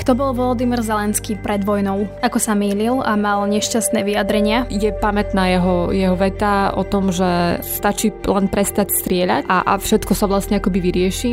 Kto 0.00 0.16
bol 0.16 0.32
Volodymyr 0.32 0.80
Zelenský 0.80 1.36
pred 1.36 1.60
vojnou? 1.60 2.08
Ako 2.24 2.40
sa 2.40 2.56
mýlil 2.56 3.04
a 3.04 3.20
mal 3.20 3.44
nešťastné 3.44 4.00
vyjadrenia? 4.00 4.64
Je 4.72 4.88
pamätná 4.96 5.52
jeho, 5.52 5.92
jeho 5.92 6.16
veta 6.16 6.72
o 6.72 6.88
tom, 6.88 7.12
že 7.12 7.60
stačí 7.60 8.08
len 8.24 8.48
prestať 8.48 8.96
strieľať 8.96 9.44
a, 9.44 9.60
a 9.60 9.72
všetko 9.76 10.16
sa 10.16 10.24
vlastne 10.24 10.56
akoby 10.56 10.80
vyrieši. 10.80 11.30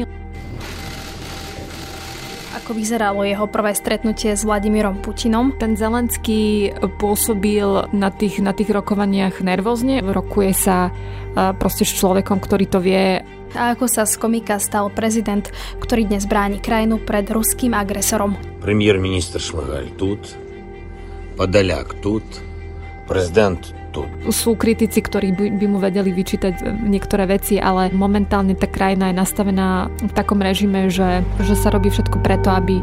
Ako 2.59 2.75
vyzeralo 2.75 3.23
jeho 3.23 3.47
prvé 3.47 3.71
stretnutie 3.71 4.35
s 4.35 4.43
Vladimírom 4.43 4.99
Putinom? 4.99 5.55
Ten 5.55 5.79
Zelenský 5.79 6.75
pôsobil 6.99 7.87
na 7.95 8.11
tých, 8.11 8.43
na 8.43 8.51
tých 8.51 8.67
rokovaniach 8.67 9.39
nervózne. 9.47 10.03
Rokuje 10.03 10.51
sa 10.51 10.91
proste 11.55 11.87
s 11.87 11.95
človekom, 11.95 12.43
ktorý 12.43 12.65
to 12.67 12.83
vie 12.83 13.23
a 13.52 13.76
ako 13.76 13.84
sa 13.88 14.08
z 14.08 14.16
komika 14.16 14.56
stal 14.56 14.88
prezident, 14.88 15.44
ktorý 15.80 16.08
dnes 16.08 16.24
bráni 16.24 16.58
krajinu 16.58 17.00
pred 17.04 17.28
ruským 17.28 17.76
agresorom. 17.76 18.36
Premiér-minister 18.64 19.40
Šmagalь 19.40 19.92
тут, 19.96 20.36
Подоляк 21.36 21.96
тут, 22.00 22.24
prezident 23.08 23.60
тут. 23.92 24.08
Sú 24.32 24.56
kritici, 24.56 25.04
ktorí 25.04 25.36
by, 25.36 25.46
by 25.60 25.66
mu 25.68 25.78
vedeli 25.80 26.12
vyčítať 26.12 26.64
niektoré 26.84 27.28
veci, 27.28 27.60
ale 27.60 27.92
momentálne 27.92 28.56
tá 28.56 28.68
krajina 28.68 29.12
je 29.12 29.20
nastavená 29.20 29.92
v 30.00 30.12
takom 30.16 30.40
režime, 30.40 30.88
že, 30.88 31.20
že 31.44 31.54
sa 31.56 31.68
robí 31.68 31.92
všetko 31.92 32.24
preto, 32.24 32.48
aby, 32.52 32.80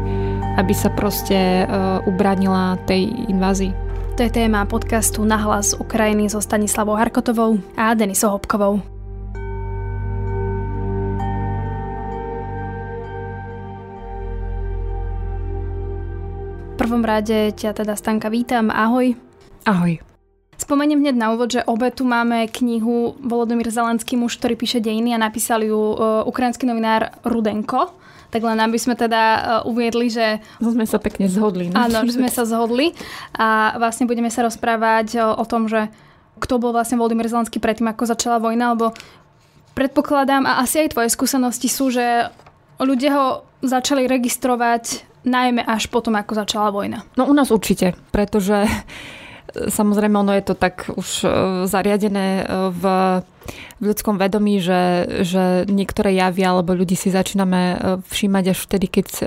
aby 0.58 0.74
sa 0.74 0.90
proste 0.94 1.66
uh, 1.66 1.98
ubranila 2.06 2.78
tej 2.86 3.10
invázii. 3.26 3.74
To 4.18 4.28
je 4.28 4.30
téma 4.30 4.68
podcastu 4.68 5.24
Nahlas 5.24 5.72
Ukrajiny 5.72 6.28
so 6.28 6.44
Stanislavou 6.44 6.94
Harkotovou 6.94 7.56
a 7.74 7.96
Denisou 7.96 8.36
Hopkovou. 8.36 8.93
Prvom 16.85 17.01
rade 17.01 17.49
ťa 17.57 17.81
teda 17.81 17.97
Stanka 17.97 18.29
vítam. 18.29 18.69
Ahoj. 18.69 19.17
Ahoj. 19.65 19.97
Spomeniem 20.53 21.01
hneď 21.01 21.17
na 21.17 21.33
úvod, 21.33 21.49
že 21.49 21.65
obe 21.65 21.89
tu 21.89 22.05
máme 22.05 22.45
knihu 22.45 23.17
Volodymyr 23.25 23.73
Zelenský, 23.73 24.13
muž, 24.13 24.37
ktorý 24.37 24.53
píše 24.53 24.77
dejiny 24.85 25.17
a 25.17 25.19
napísal 25.19 25.65
ju 25.65 25.73
uh, 25.73 26.21
ukrajinský 26.29 26.69
novinár 26.69 27.09
Rudenko. 27.25 27.89
Tak 28.29 28.37
len 28.37 28.61
aby 28.61 28.77
sme 28.77 28.93
teda 28.93 29.21
uh, 29.25 29.41
uviedli, 29.65 30.13
že... 30.13 30.37
Sme 30.61 30.85
sa 30.85 31.01
pekne 31.01 31.25
zhodli. 31.25 31.73
No? 31.73 31.89
Áno, 31.89 32.05
že 32.05 32.21
sme 32.21 32.29
sa 32.29 32.45
zhodli. 32.45 32.93
A 33.33 33.73
vlastne 33.81 34.05
budeme 34.05 34.29
sa 34.29 34.45
rozprávať 34.45 35.25
o, 35.25 35.41
o 35.41 35.45
tom, 35.49 35.65
že 35.65 35.89
kto 36.37 36.61
bol 36.61 36.69
vlastne 36.69 37.01
Volodymyr 37.01 37.33
Zelenský 37.33 37.57
predtým, 37.57 37.89
ako 37.89 38.05
začala 38.05 38.37
vojna, 38.37 38.77
lebo 38.77 38.93
predpokladám, 39.73 40.45
a 40.45 40.61
asi 40.61 40.85
aj 40.85 40.93
tvoje 40.93 41.09
skúsenosti 41.09 41.65
sú, 41.65 41.89
že 41.89 42.29
ľudia 42.77 43.09
ho 43.17 43.25
začali 43.65 44.05
registrovať 44.05 45.14
najmä 45.25 45.65
až 45.65 45.89
potom, 45.89 46.15
ako 46.15 46.33
začala 46.35 46.69
vojna. 46.69 47.03
No 47.17 47.25
u 47.25 47.33
nás 47.33 47.51
určite, 47.51 47.97
pretože 48.13 48.69
samozrejme 49.69 50.19
ono 50.19 50.33
je 50.35 50.43
to 50.45 50.55
tak 50.55 50.89
už 50.95 51.09
e, 51.23 51.27
zariadené 51.65 52.27
e, 52.41 52.43
v 52.71 52.83
v 53.79 53.83
ľudskom 53.91 54.15
vedomí, 54.15 54.63
že, 54.63 55.05
že 55.27 55.43
niektoré 55.67 56.15
javy 56.15 56.41
alebo 56.47 56.71
ľudí 56.71 56.95
si 56.95 57.11
začíname 57.11 57.61
e, 57.61 57.75
všímať 58.07 58.45
až 58.55 58.59
vtedy, 58.63 58.85
keď 58.87 59.07
e, 59.11 59.23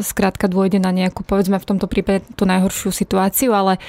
skrátka 0.00 0.48
dôjde 0.48 0.80
na 0.80 0.90
nejakú, 0.90 1.22
povedzme 1.22 1.60
v 1.60 1.68
tomto 1.68 1.86
prípade 1.86 2.24
tú 2.34 2.48
najhoršiu 2.48 2.88
situáciu, 2.88 3.52
ale 3.52 3.76
e, 3.76 3.80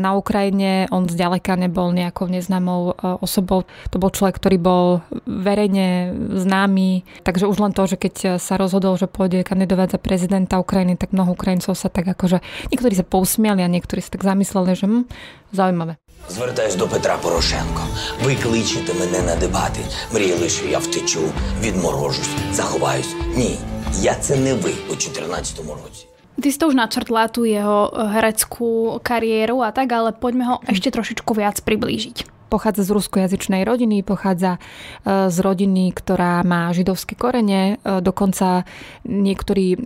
na 0.00 0.16
Ukrajine 0.16 0.88
on 0.88 1.06
zďaleka 1.06 1.60
nebol 1.60 1.92
nejakou 1.92 2.26
neznámou 2.26 2.96
osobou. 3.20 3.68
To 3.92 3.96
bol 4.00 4.10
človek, 4.10 4.40
ktorý 4.40 4.56
bol 4.58 4.84
verejne 5.28 6.16
známy, 6.40 7.04
takže 7.22 7.48
už 7.48 7.60
len 7.60 7.72
to, 7.76 7.84
že 7.84 8.00
keď 8.00 8.14
sa 8.40 8.56
rozhodol, 8.56 8.96
že 8.96 9.10
pôjde 9.10 9.44
kandidovať 9.44 9.96
za 9.96 10.00
prezidenta 10.00 10.58
Ukrajiny, 10.58 10.96
tak 10.96 11.12
mnoho 11.12 11.36
Ukrajincov 11.36 11.76
sa 11.76 11.92
tak 11.92 12.08
akože, 12.08 12.40
niektorí 12.72 12.94
sa 12.96 13.06
pousmiali 13.06 13.60
a 13.60 13.68
niektorí 13.68 14.00
sa 14.00 14.14
tak 14.14 14.24
zamysleli, 14.24 14.72
že 14.72 14.86
hm, 14.88 15.04
zaujímavé. 15.52 16.03
Звертаюсь 16.28 16.74
до 16.74 16.88
Петра 16.88 17.16
Порошенко. 17.16 17.82
Ви 18.24 18.34
кличете 18.34 18.94
мене 18.94 19.22
на 19.22 19.36
дебати. 19.36 19.80
Мріяли, 20.12 20.48
що 20.48 20.66
я 20.66 20.78
втечу, 20.78 21.20
відморожусь, 21.60 22.30
заховаюсь. 22.52 23.14
Ні, 23.36 23.58
я 24.00 24.14
це 24.14 24.36
не 24.36 24.54
ви 24.54 24.70
у 24.90 24.92
14-му 24.92 25.74
році. 25.84 26.06
Ty 26.34 26.50
si 26.50 26.58
to 26.58 26.66
už 26.66 26.74
načrtla 26.74 27.30
tú 27.30 27.46
jeho 27.46 27.94
hereckú 27.94 28.98
kariéru 29.06 29.62
a 29.62 29.70
tak, 29.70 29.94
ale 29.94 30.10
poďme 30.10 30.44
ho 30.50 30.56
ešte 30.66 30.90
trošičku 30.90 31.30
viac 31.30 31.62
priblížiť 31.62 32.33
pochádza 32.54 32.86
z 32.86 32.94
ruskojazyčnej 32.94 33.66
rodiny, 33.66 34.06
pochádza 34.06 34.62
e, 35.02 35.26
z 35.26 35.36
rodiny, 35.42 35.90
ktorá 35.90 36.46
má 36.46 36.70
židovské 36.70 37.18
korene. 37.18 37.82
E, 37.82 37.98
dokonca 37.98 38.62
niektorí 39.02 39.74
e, 39.74 39.78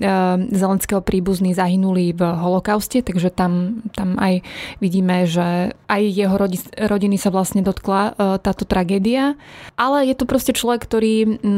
zelenského 0.53 1.01
príbuzní 1.01 1.57
zahynuli 1.57 2.13
v 2.13 2.21
holokauste, 2.21 3.01
takže 3.01 3.33
tam, 3.33 3.81
tam 3.97 4.21
aj 4.21 4.45
vidíme, 4.85 5.25
že 5.25 5.73
aj 5.89 6.03
jeho 6.05 6.37
rodiny 6.77 7.17
sa 7.17 7.33
vlastne 7.33 7.65
dotkla 7.65 8.13
táto 8.43 8.69
tragédia. 8.69 9.39
Ale 9.79 10.05
je 10.05 10.15
to 10.19 10.29
proste 10.29 10.53
človek, 10.53 10.85
ktorý 10.85 11.15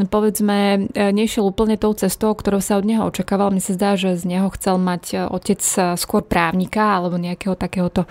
povedzme 0.06 0.86
nešiel 0.94 1.48
úplne 1.48 1.80
tou 1.80 1.96
cestou, 1.96 2.36
ktorou 2.36 2.62
sa 2.62 2.78
od 2.78 2.86
neho 2.86 3.08
očakával. 3.08 3.50
Mne 3.50 3.64
sa 3.64 3.74
zdá, 3.74 3.90
že 3.96 4.14
z 4.14 4.28
neho 4.28 4.52
chcel 4.54 4.76
mať 4.78 5.32
otec 5.32 5.60
skôr 5.96 6.22
právnika 6.22 7.00
alebo 7.00 7.16
nejakého 7.16 7.56
takéhoto, 7.56 8.04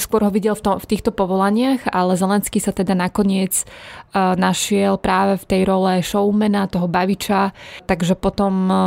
skôr 0.00 0.24
ho 0.24 0.32
videl 0.32 0.56
v, 0.56 0.62
tom, 0.64 0.74
v 0.80 0.88
týchto 0.88 1.12
povolaniach, 1.12 1.92
ale 1.92 2.07
ale 2.07 2.19
Zelenský 2.19 2.61
sa 2.61 2.71
teda 2.71 2.93
nakoniec 2.93 3.63
uh, 3.63 4.37
našiel 4.37 5.01
práve 5.01 5.39
v 5.41 5.47
tej 5.47 5.61
role 5.67 5.99
showmana, 6.05 6.71
toho 6.71 6.87
baviča, 6.87 7.51
takže 7.89 8.15
potom 8.15 8.53
uh, 8.69 8.77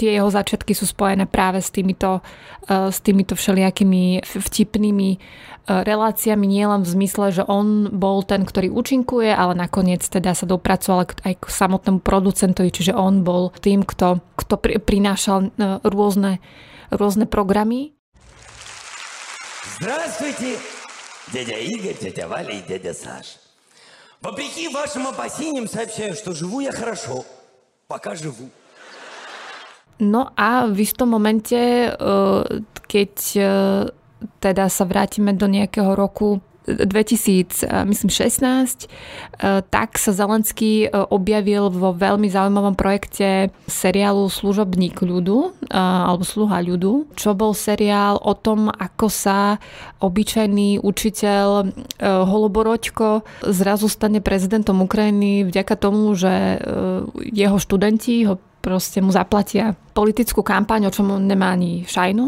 tie 0.00 0.16
jeho 0.16 0.32
začiatky 0.32 0.72
sú 0.72 0.88
spojené 0.88 1.28
práve 1.28 1.60
s 1.60 1.68
týmito, 1.68 2.24
uh, 2.24 2.88
s 2.88 2.98
týmito 3.04 3.36
všelijakými 3.36 4.24
vtipnými 4.24 5.10
reláciami, 5.70 6.50
nielen 6.50 6.82
v 6.82 6.92
zmysle, 6.98 7.30
že 7.30 7.42
on 7.46 7.94
bol 7.94 8.26
ten, 8.26 8.42
ktorý 8.42 8.74
účinkuje, 8.74 9.30
ale 9.30 9.54
nakoniec 9.54 10.02
teda 10.02 10.34
sa 10.34 10.42
dopracoval 10.42 11.06
aj 11.22 11.34
k 11.38 11.44
samotnému 11.46 12.02
producentovi, 12.02 12.74
čiže 12.74 12.90
on 12.96 13.22
bol 13.22 13.54
tým, 13.62 13.86
kto, 13.86 14.18
kto 14.34 14.54
prinášal 14.58 15.54
rôzne, 15.86 16.42
rôzne 16.90 17.30
programy. 17.30 17.94
Здравствуйте! 19.78 20.73
дядя 21.32 21.56
Игорь, 21.58 21.94
тетя 21.94 22.28
Валя 22.28 22.52
и 22.52 22.62
дядя 22.62 22.94
Саша. 22.94 23.38
Вопреки 24.20 24.68
вашим 24.68 25.06
опасениям 25.06 25.68
сообщаю, 25.68 26.14
что 26.14 26.34
живу 26.34 26.60
я 26.60 26.72
хорошо. 26.72 27.24
Пока 27.88 28.14
живу. 28.14 28.50
No 29.98 30.32
a 30.36 30.64
v 30.64 30.80
istom 30.80 31.12
momente, 31.12 31.92
keď 32.88 33.12
teda 34.40 34.64
sa 34.68 34.84
vrátime 34.84 35.36
do 35.36 35.44
nejakého 35.44 35.92
roku 35.92 36.40
2016, 36.65 37.69
tak 39.69 39.89
sa 40.01 40.11
Zelenský 40.11 40.89
objavil 40.89 41.69
vo 41.69 41.93
veľmi 41.93 42.25
zaujímavom 42.25 42.73
projekte 42.73 43.53
seriálu 43.69 44.25
Služobník 44.29 44.97
ľudu 45.05 45.53
alebo 45.69 46.25
Sluha 46.25 46.65
ľudu, 46.65 47.13
čo 47.13 47.37
bol 47.37 47.53
seriál 47.53 48.17
o 48.17 48.33
tom, 48.33 48.73
ako 48.73 49.07
sa 49.13 49.61
obyčajný 50.01 50.81
učiteľ 50.81 51.69
Holoboroďko 52.01 53.21
zrazu 53.45 53.85
stane 53.85 54.19
prezidentom 54.19 54.81
Ukrajiny 54.81 55.45
vďaka 55.45 55.77
tomu, 55.77 56.17
že 56.17 56.57
jeho 57.29 57.57
študenti 57.61 58.25
ho 58.25 58.41
proste 58.64 59.00
mu 59.00 59.08
zaplatia 59.08 59.72
politickú 59.96 60.44
kampaň, 60.44 60.88
o 60.88 60.94
čom 60.94 61.16
on 61.16 61.24
nemá 61.24 61.56
ani 61.56 61.88
šajnu 61.88 62.24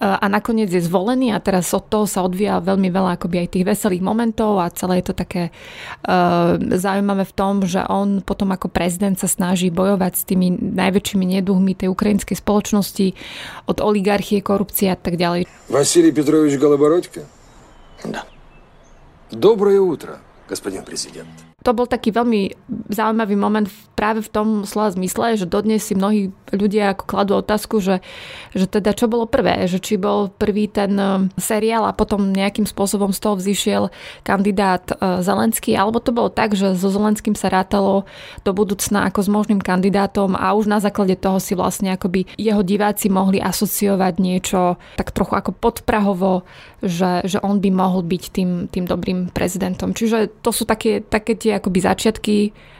a 0.00 0.22
nakoniec 0.30 0.70
je 0.70 0.78
zvolený 0.78 1.34
a 1.34 1.42
teraz 1.42 1.74
od 1.74 1.90
toho 1.90 2.06
sa 2.06 2.22
odvíja 2.22 2.62
veľmi 2.62 2.88
veľa 2.94 3.18
akoby 3.18 3.42
aj 3.44 3.48
tých 3.58 3.66
veselých 3.66 4.02
momentov 4.02 4.62
a 4.62 4.70
celé 4.70 5.02
je 5.02 5.10
to 5.10 5.14
také 5.18 5.50
uh, 5.50 6.56
zaujímavé 6.58 7.26
v 7.26 7.34
tom, 7.34 7.66
že 7.66 7.82
on 7.90 8.22
potom 8.22 8.54
ako 8.54 8.70
prezident 8.70 9.18
sa 9.18 9.26
snaží 9.26 9.68
bojovať 9.74 10.12
s 10.14 10.22
tými 10.24 10.54
najväčšími 10.78 11.26
neduhmi 11.42 11.74
tej 11.74 11.90
ukrajinskej 11.90 12.38
spoločnosti 12.38 13.06
od 13.66 13.78
oligarchie, 13.82 14.46
korupcie 14.46 14.94
a 14.94 14.98
tak 14.98 15.18
ďalej. 15.18 15.46
Василий 15.66 16.14
Петрович 16.14 16.54
Голобородько? 16.54 17.26
Да. 18.06 18.22
Доброе 19.34 19.82
утро, 19.82 20.22
господин 20.46 20.86
президент. 20.86 21.47
To 21.67 21.75
bol 21.75 21.91
taký 21.91 22.15
veľmi 22.15 22.55
zaujímavý 22.87 23.35
moment 23.35 23.67
práve 23.99 24.23
v 24.23 24.31
tom 24.31 24.47
slova 24.63 24.95
zmysle, 24.95 25.35
že 25.35 25.43
dodnes 25.43 25.83
si 25.83 25.91
mnohí 25.91 26.31
ľudia 26.55 26.95
ako 26.95 27.03
kladú 27.03 27.33
otázku, 27.35 27.83
že, 27.83 27.99
že 28.55 28.63
teda 28.63 28.95
čo 28.95 29.11
bolo 29.11 29.27
prvé, 29.27 29.67
že 29.67 29.83
či 29.83 29.99
bol 29.99 30.31
prvý 30.31 30.71
ten 30.71 30.95
um, 30.95 31.27
seriál 31.35 31.83
a 31.83 31.91
potom 31.91 32.31
nejakým 32.31 32.63
spôsobom 32.63 33.11
z 33.11 33.19
toho 33.19 33.35
vzýšiel 33.35 33.83
kandidát 34.23 34.87
uh, 34.95 35.19
Zelenský, 35.19 35.75
alebo 35.75 35.99
to 35.99 36.15
bolo 36.15 36.31
tak, 36.31 36.55
že 36.55 36.79
so 36.79 36.87
Zelenským 36.87 37.35
sa 37.35 37.51
rátalo 37.51 38.07
do 38.47 38.51
budúcna 38.55 39.11
ako 39.11 39.19
s 39.19 39.29
možným 39.29 39.59
kandidátom 39.59 40.39
a 40.39 40.55
už 40.55 40.71
na 40.71 40.79
základe 40.79 41.19
toho 41.19 41.43
si 41.43 41.59
vlastne 41.59 41.91
akoby 41.91 42.23
jeho 42.39 42.63
diváci 42.63 43.11
mohli 43.11 43.43
asociovať 43.43 44.13
niečo 44.15 44.79
tak 44.95 45.11
trochu 45.11 45.35
ako 45.35 45.51
podprahovo, 45.51 46.47
že, 46.79 47.27
že 47.27 47.43
on 47.43 47.59
by 47.59 47.69
mohol 47.73 48.05
byť 48.07 48.23
tým, 48.31 48.51
tým 48.71 48.85
dobrým 48.87 49.27
prezidentom. 49.35 49.91
Čiže 49.91 50.39
to 50.39 50.55
sú 50.55 50.63
také, 50.63 51.03
také 51.03 51.35
tie 51.35 51.48
akoby 51.55 51.79
začiatky 51.81 52.35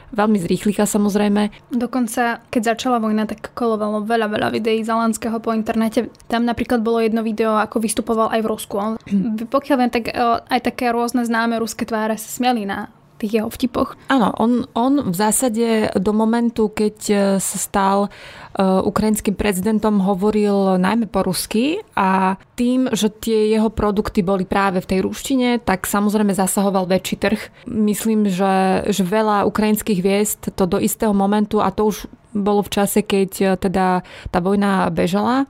veľmi 0.10 0.38
zrýchlika 0.42 0.90
samozrejme. 0.90 1.54
Dokonca, 1.70 2.42
keď 2.50 2.76
začala 2.76 2.98
vojna, 2.98 3.30
tak 3.30 3.54
kolovalo 3.54 4.02
veľa, 4.02 4.28
veľa 4.30 4.50
videí 4.50 4.82
Zelenského 4.82 5.38
po 5.38 5.54
internete. 5.54 6.10
Tam 6.26 6.46
napríklad 6.46 6.82
bolo 6.82 7.02
jedno 7.02 7.22
video, 7.22 7.58
ako 7.58 7.82
vystupoval 7.82 8.34
aj 8.34 8.42
v 8.42 8.50
Rusku. 8.50 8.76
Pokiaľ 9.54 9.76
viem, 9.78 9.92
tak 9.94 10.10
e, 10.10 10.14
aj 10.50 10.60
také 10.66 10.90
rôzne 10.90 11.26
známe 11.26 11.62
ruské 11.62 11.86
tváre 11.86 12.18
sa 12.18 12.30
smiali 12.30 12.66
na 12.66 12.90
tých 13.20 13.44
jeho 13.44 13.50
vtipoch. 13.52 14.00
Áno, 14.08 14.32
on, 14.40 14.64
on 14.72 15.12
v 15.12 15.16
zásade 15.16 15.92
do 16.00 16.16
momentu, 16.16 16.72
keď 16.72 16.98
e, 17.12 17.16
sa 17.44 17.58
stal 17.60 17.98
uh, 18.08 18.80
ukrajinským 18.84 19.36
prezidentom, 19.36 20.00
hovoril 20.00 20.80
najmä 20.80 21.12
po 21.12 21.28
rusky 21.28 21.84
a 22.00 22.40
tým, 22.56 22.88
že 22.96 23.12
tie 23.12 23.52
jeho 23.52 23.68
produkty 23.68 24.24
boli 24.24 24.48
práve 24.48 24.80
v 24.80 24.90
tej 24.90 25.00
ruštine, 25.04 25.60
tak 25.60 25.84
samozrejme 25.84 26.32
zasahoval 26.32 26.88
väčší 26.88 27.16
trh. 27.20 27.42
Myslím, 27.68 28.32
že, 28.32 28.88
že 28.88 29.04
veľa 29.04 29.44
ukrajinských 29.48 30.00
hviezd 30.00 30.42
to 30.56 30.64
do 30.64 30.80
istého 30.80 31.12
momentu, 31.12 31.60
a 31.60 31.70
to 31.76 31.92
už 31.92 32.08
bolo 32.32 32.64
v 32.64 32.72
čase, 32.72 33.04
keď 33.04 33.32
e, 33.40 33.46
teda 33.60 34.02
tá 34.32 34.40
vojna 34.40 34.88
bežala, 34.90 35.50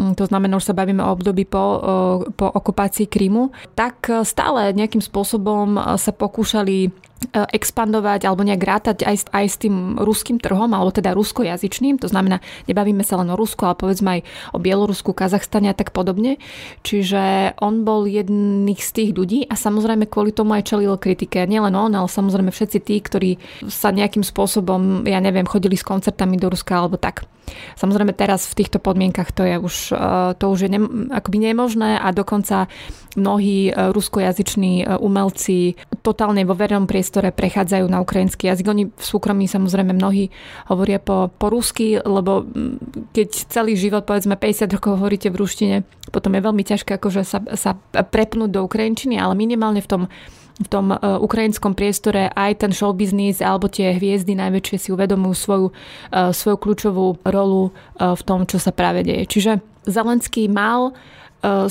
Mm, 0.00 0.16
to 0.16 0.24
znamená, 0.24 0.56
že 0.56 0.72
sa 0.72 0.78
bavíme 0.80 1.04
o 1.04 1.12
období 1.12 1.44
po, 1.44 1.64
po 2.32 2.46
okupácii 2.48 3.04
Krymu, 3.04 3.52
tak 3.76 4.08
stále 4.24 4.72
nejakým 4.72 5.04
spôsobom 5.04 5.76
sa 6.00 6.12
pokúšali 6.16 6.88
E, 6.88 7.09
expandovať 7.30 8.24
alebo 8.24 8.42
nejak 8.42 8.62
rátať 8.64 8.98
aj, 9.04 9.16
aj 9.30 9.46
s 9.46 9.56
tým 9.60 10.00
ruským 10.00 10.40
trhom, 10.40 10.72
alebo 10.72 10.88
teda 10.88 11.12
ruskojazyčným. 11.12 12.00
To 12.00 12.08
znamená, 12.08 12.40
nebavíme 12.64 13.04
sa 13.04 13.20
len 13.20 13.28
o 13.28 13.36
Rusku, 13.36 13.68
ale 13.68 13.76
povedzme 13.76 14.08
aj 14.18 14.20
o 14.56 14.58
Bielorusku, 14.58 15.12
Kazachstane 15.12 15.68
a 15.70 15.76
tak 15.76 15.92
podobne. 15.92 16.40
Čiže 16.80 17.54
on 17.60 17.84
bol 17.84 18.08
jedných 18.08 18.80
z 18.80 18.90
tých 18.90 19.10
ľudí 19.12 19.44
a 19.46 19.54
samozrejme 19.54 20.08
kvôli 20.08 20.32
tomu 20.32 20.56
aj 20.56 20.72
čelil 20.72 20.96
kritike. 20.96 21.44
Nielen 21.44 21.76
on, 21.76 21.92
ale 21.92 22.08
samozrejme 22.08 22.48
všetci 22.48 22.78
tí, 22.80 22.96
ktorí 22.98 23.30
sa 23.68 23.92
nejakým 23.92 24.24
spôsobom, 24.24 25.04
ja 25.04 25.20
neviem, 25.20 25.44
chodili 25.44 25.76
s 25.76 25.84
koncertami 25.84 26.40
do 26.40 26.48
Ruska 26.48 26.80
alebo 26.80 26.96
tak. 26.96 27.28
Samozrejme 27.76 28.14
teraz 28.14 28.46
v 28.46 28.62
týchto 28.62 28.78
podmienkach 28.78 29.34
to 29.34 29.42
je 29.42 29.56
už, 29.58 29.76
e, 29.90 30.06
to 30.38 30.44
už 30.50 30.58
je 30.66 30.70
ne, 30.70 30.80
akoby 31.10 31.50
nemožné 31.50 31.98
a 31.98 32.14
dokonca 32.14 32.70
mnohí 33.18 33.70
e, 33.70 33.72
ruskojazyční 33.90 34.86
umelci 35.02 35.74
totálne 36.00 36.46
vo 36.46 36.54
verejnom 36.54 36.86
priestore 36.86 37.34
prechádzajú 37.34 37.86
na 37.90 37.98
ukrajinský 38.00 38.46
jazyk. 38.48 38.66
Oni 38.70 38.84
v 38.88 39.04
súkromí 39.04 39.50
samozrejme 39.50 39.92
mnohí 39.96 40.30
hovoria 40.70 41.02
po, 41.02 41.28
po 41.34 41.50
rusky, 41.50 41.98
lebo 41.98 42.46
mm, 42.46 43.10
keď 43.10 43.28
celý 43.50 43.74
život, 43.74 44.06
povedzme 44.06 44.38
50 44.38 44.76
rokov 44.76 45.00
hovoríte 45.00 45.28
v 45.28 45.40
ruštine, 45.40 45.76
potom 46.14 46.34
je 46.34 46.42
veľmi 46.42 46.62
ťažké 46.62 46.96
akože 46.96 47.22
sa, 47.26 47.38
sa 47.54 47.74
prepnúť 47.92 48.50
do 48.54 48.60
ukrajinčiny, 48.64 49.18
ale 49.18 49.34
minimálne 49.34 49.82
v 49.82 49.90
tom 49.90 50.02
v 50.60 50.68
tom 50.68 50.92
uh, 50.92 51.16
ukrajinskom 51.16 51.72
priestore 51.72 52.28
aj 52.36 52.60
ten 52.60 52.72
show 52.76 52.92
business 52.92 53.40
alebo 53.40 53.72
tie 53.72 53.96
hviezdy 53.96 54.36
najväčšie 54.36 54.76
si 54.76 54.88
uvedomujú 54.92 55.32
svoju, 55.32 55.66
svoju 56.12 56.56
kľúčovú 56.60 57.16
rolu 57.24 57.72
v 57.96 58.22
tom, 58.28 58.44
čo 58.44 58.60
sa 58.60 58.68
práve 58.68 59.00
deje. 59.00 59.24
Čiže 59.24 59.64
Zelenský 59.88 60.52
mal 60.52 60.92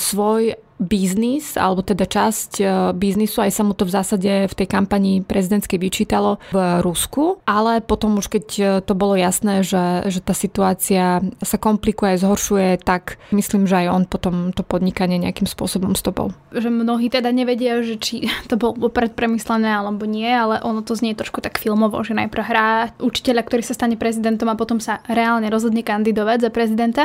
svoj 0.02 0.58
biznis, 0.80 1.60
alebo 1.60 1.84
teda 1.84 2.08
časť 2.08 2.52
e, 2.60 2.66
biznisu, 2.96 3.44
aj 3.44 3.52
sa 3.52 3.68
mu 3.68 3.76
to 3.76 3.84
v 3.84 3.94
zásade 3.94 4.32
v 4.48 4.54
tej 4.56 4.68
kampanii 4.72 5.28
prezidentskej 5.28 5.76
vyčítalo 5.76 6.40
v 6.56 6.80
Rusku, 6.80 7.44
ale 7.44 7.84
potom 7.84 8.16
už 8.16 8.32
keď 8.32 8.46
e, 8.56 8.64
to 8.80 8.96
bolo 8.96 9.20
jasné, 9.20 9.62
že, 9.62 10.08
že 10.08 10.24
tá 10.24 10.32
situácia 10.32 11.20
sa 11.44 11.58
komplikuje, 11.60 12.16
zhoršuje, 12.16 12.80
tak 12.80 13.20
myslím, 13.36 13.68
že 13.68 13.86
aj 13.86 13.88
on 13.92 14.04
potom 14.08 14.36
to 14.56 14.64
podnikanie 14.64 15.20
nejakým 15.20 15.46
spôsobom 15.46 16.00
stopol. 16.00 16.32
Že 16.56 16.72
mnohí 16.72 17.12
teda 17.12 17.30
nevedia, 17.36 17.84
že 17.84 18.00
či 18.00 18.32
to 18.48 18.56
bolo 18.56 18.88
predpremyslené 18.88 19.76
alebo 19.76 20.08
nie, 20.08 20.32
ale 20.32 20.64
ono 20.64 20.80
to 20.80 20.96
znie 20.96 21.12
trošku 21.12 21.44
tak 21.44 21.60
filmovo, 21.60 22.00
že 22.08 22.16
najprv 22.16 22.44
hrá 22.48 22.70
učiteľa, 23.04 23.44
ktorý 23.44 23.64
sa 23.68 23.76
stane 23.76 24.00
prezidentom 24.00 24.48
a 24.48 24.56
potom 24.56 24.80
sa 24.80 25.04
reálne 25.12 25.52
rozhodne 25.52 25.84
kandidovať 25.84 26.48
za 26.48 26.50
prezidenta, 26.56 27.04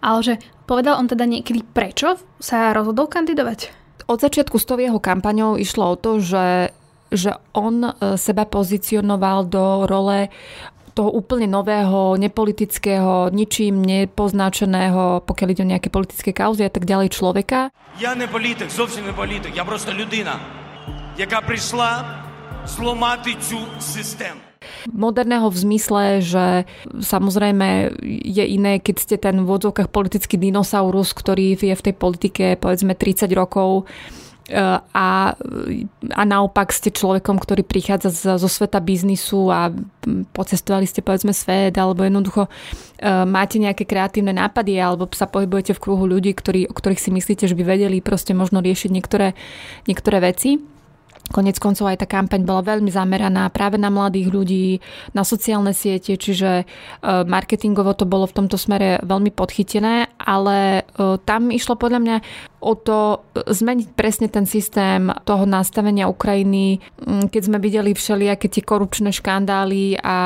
ale 0.00 0.18
že 0.24 0.34
povedal 0.64 0.96
on 0.96 1.08
teda 1.08 1.24
niekedy, 1.28 1.64
prečo 1.64 2.16
sa 2.40 2.72
rozhodol 2.72 3.08
kandidovať? 3.08 3.72
Od 4.10 4.18
začiatku 4.18 4.58
s 4.58 4.66
tou 4.66 4.80
jeho 4.80 4.98
kampaňou 4.98 5.54
išlo 5.54 5.94
o 5.94 6.00
to, 6.00 6.18
že, 6.18 6.74
že 7.14 7.38
on 7.54 7.86
e, 7.86 7.92
seba 8.18 8.42
pozicionoval 8.42 9.46
do 9.46 9.86
role 9.86 10.32
toho 10.90 11.14
úplne 11.14 11.46
nového, 11.46 12.18
nepolitického, 12.18 13.30
ničím 13.30 13.78
nepoznačeného, 13.80 15.22
pokiaľ 15.22 15.48
ide 15.54 15.62
o 15.62 15.70
nejaké 15.70 15.88
politické 15.88 16.34
kauzy 16.34 16.66
a 16.66 16.72
tak 16.72 16.84
ďalej 16.84 17.14
človeka. 17.14 17.70
Ja 18.02 18.18
ne 18.18 18.26
politik, 18.26 18.68
zovsem 18.68 19.06
ne 19.06 19.14
politik, 19.14 19.54
ja 19.54 19.62
prosto 19.62 19.94
ľudina, 19.94 20.36
jaká 21.14 21.46
prišla 21.46 21.90
zlomati 22.66 23.38
tú 23.38 23.62
systém. 23.78 24.49
Moderného 24.90 25.48
v 25.50 25.56
zmysle, 25.56 26.02
že 26.24 26.64
samozrejme 27.00 27.94
je 28.24 28.44
iné, 28.44 28.78
keď 28.80 28.96
ste 28.96 29.16
ten 29.20 29.44
v 29.44 29.50
odzovkách 29.50 29.92
politický 29.92 30.40
dinosaurus, 30.40 31.12
ktorý 31.12 31.56
je 31.56 31.76
v 31.76 31.84
tej 31.90 31.94
politike 31.94 32.44
povedzme 32.56 32.96
30 32.96 33.30
rokov 33.36 33.84
e, 34.48 34.62
a, 34.80 35.10
a 36.14 36.22
naopak 36.24 36.72
ste 36.72 36.90
človekom, 36.90 37.38
ktorý 37.38 37.62
prichádza 37.62 38.10
z, 38.10 38.22
zo 38.40 38.48
sveta 38.48 38.80
biznisu 38.80 39.52
a 39.52 39.74
pocestovali 40.32 40.88
ste 40.88 41.04
povedzme 41.04 41.36
svet 41.36 41.76
alebo 41.76 42.02
jednoducho 42.02 42.46
e, 42.46 42.50
máte 43.28 43.60
nejaké 43.60 43.84
kreatívne 43.84 44.32
nápady 44.32 44.80
alebo 44.80 45.06
sa 45.12 45.28
pohybujete 45.28 45.76
v 45.76 45.82
kruhu 45.82 46.04
ľudí, 46.08 46.32
ktorí, 46.32 46.70
o 46.70 46.74
ktorých 46.74 47.00
si 47.02 47.10
myslíte, 47.12 47.44
že 47.46 47.56
by 47.58 47.64
vedeli 47.64 48.00
proste 48.00 48.32
možno 48.32 48.64
riešiť 48.64 48.90
niektoré, 48.90 49.36
niektoré 49.84 50.18
veci 50.24 50.79
Konec 51.30 51.62
koncov 51.62 51.86
aj 51.86 52.02
tá 52.02 52.06
kampaň 52.10 52.42
bola 52.42 52.66
veľmi 52.66 52.90
zameraná 52.90 53.46
práve 53.54 53.78
na 53.78 53.86
mladých 53.86 54.28
ľudí, 54.34 54.68
na 55.14 55.22
sociálne 55.22 55.70
siete, 55.70 56.18
čiže 56.18 56.50
e, 56.62 56.64
marketingovo 57.06 57.94
to 57.94 58.02
bolo 58.02 58.26
v 58.26 58.34
tomto 58.34 58.58
smere 58.58 58.98
veľmi 59.06 59.30
podchytené, 59.30 60.10
ale 60.18 60.82
e, 60.82 61.16
tam 61.22 61.54
išlo 61.54 61.78
podľa 61.78 62.00
mňa 62.02 62.16
o 62.58 62.74
to 62.74 62.98
e, 63.30 63.46
zmeniť 63.46 63.94
presne 63.94 64.26
ten 64.26 64.42
systém 64.42 65.06
toho 65.22 65.46
nastavenia 65.46 66.10
Ukrajiny, 66.10 66.82
keď 67.30 67.42
sme 67.46 67.62
videli 67.62 67.94
všelijaké 67.94 68.50
tie 68.50 68.66
korupčné 68.66 69.14
škandály 69.14 70.02
a 70.02 70.18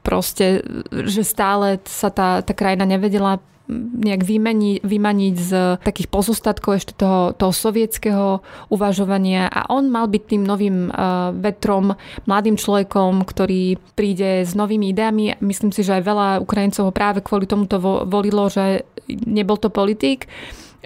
proste, 0.00 0.64
že 0.88 1.20
stále 1.20 1.84
sa 1.84 2.08
tá, 2.08 2.40
tá 2.40 2.56
krajina 2.56 2.88
nevedela 2.88 3.44
nejak 3.76 4.24
vymeniť, 4.24 4.80
vymaniť 4.80 5.34
z 5.36 5.50
takých 5.84 6.08
pozostatkov 6.08 6.80
ešte 6.80 6.96
toho, 6.96 7.36
toho 7.36 7.52
sovietského 7.52 8.40
uvažovania 8.72 9.44
a 9.44 9.68
on 9.68 9.92
mal 9.92 10.08
byť 10.08 10.22
tým 10.24 10.42
novým 10.42 10.88
uh, 10.88 11.30
vetrom, 11.36 11.92
mladým 12.24 12.56
človekom, 12.56 13.28
ktorý 13.28 13.76
príde 13.92 14.48
s 14.48 14.56
novými 14.56 14.88
ideami. 14.88 15.36
Myslím 15.44 15.70
si, 15.70 15.84
že 15.84 16.00
aj 16.00 16.02
veľa 16.08 16.28
Ukrajincov 16.40 16.88
ho 16.88 16.92
práve 16.96 17.20
kvôli 17.20 17.44
tomuto 17.44 17.76
vo, 17.76 18.08
volilo, 18.08 18.48
že 18.48 18.88
nebol 19.08 19.60
to 19.60 19.68
politik. 19.68 20.24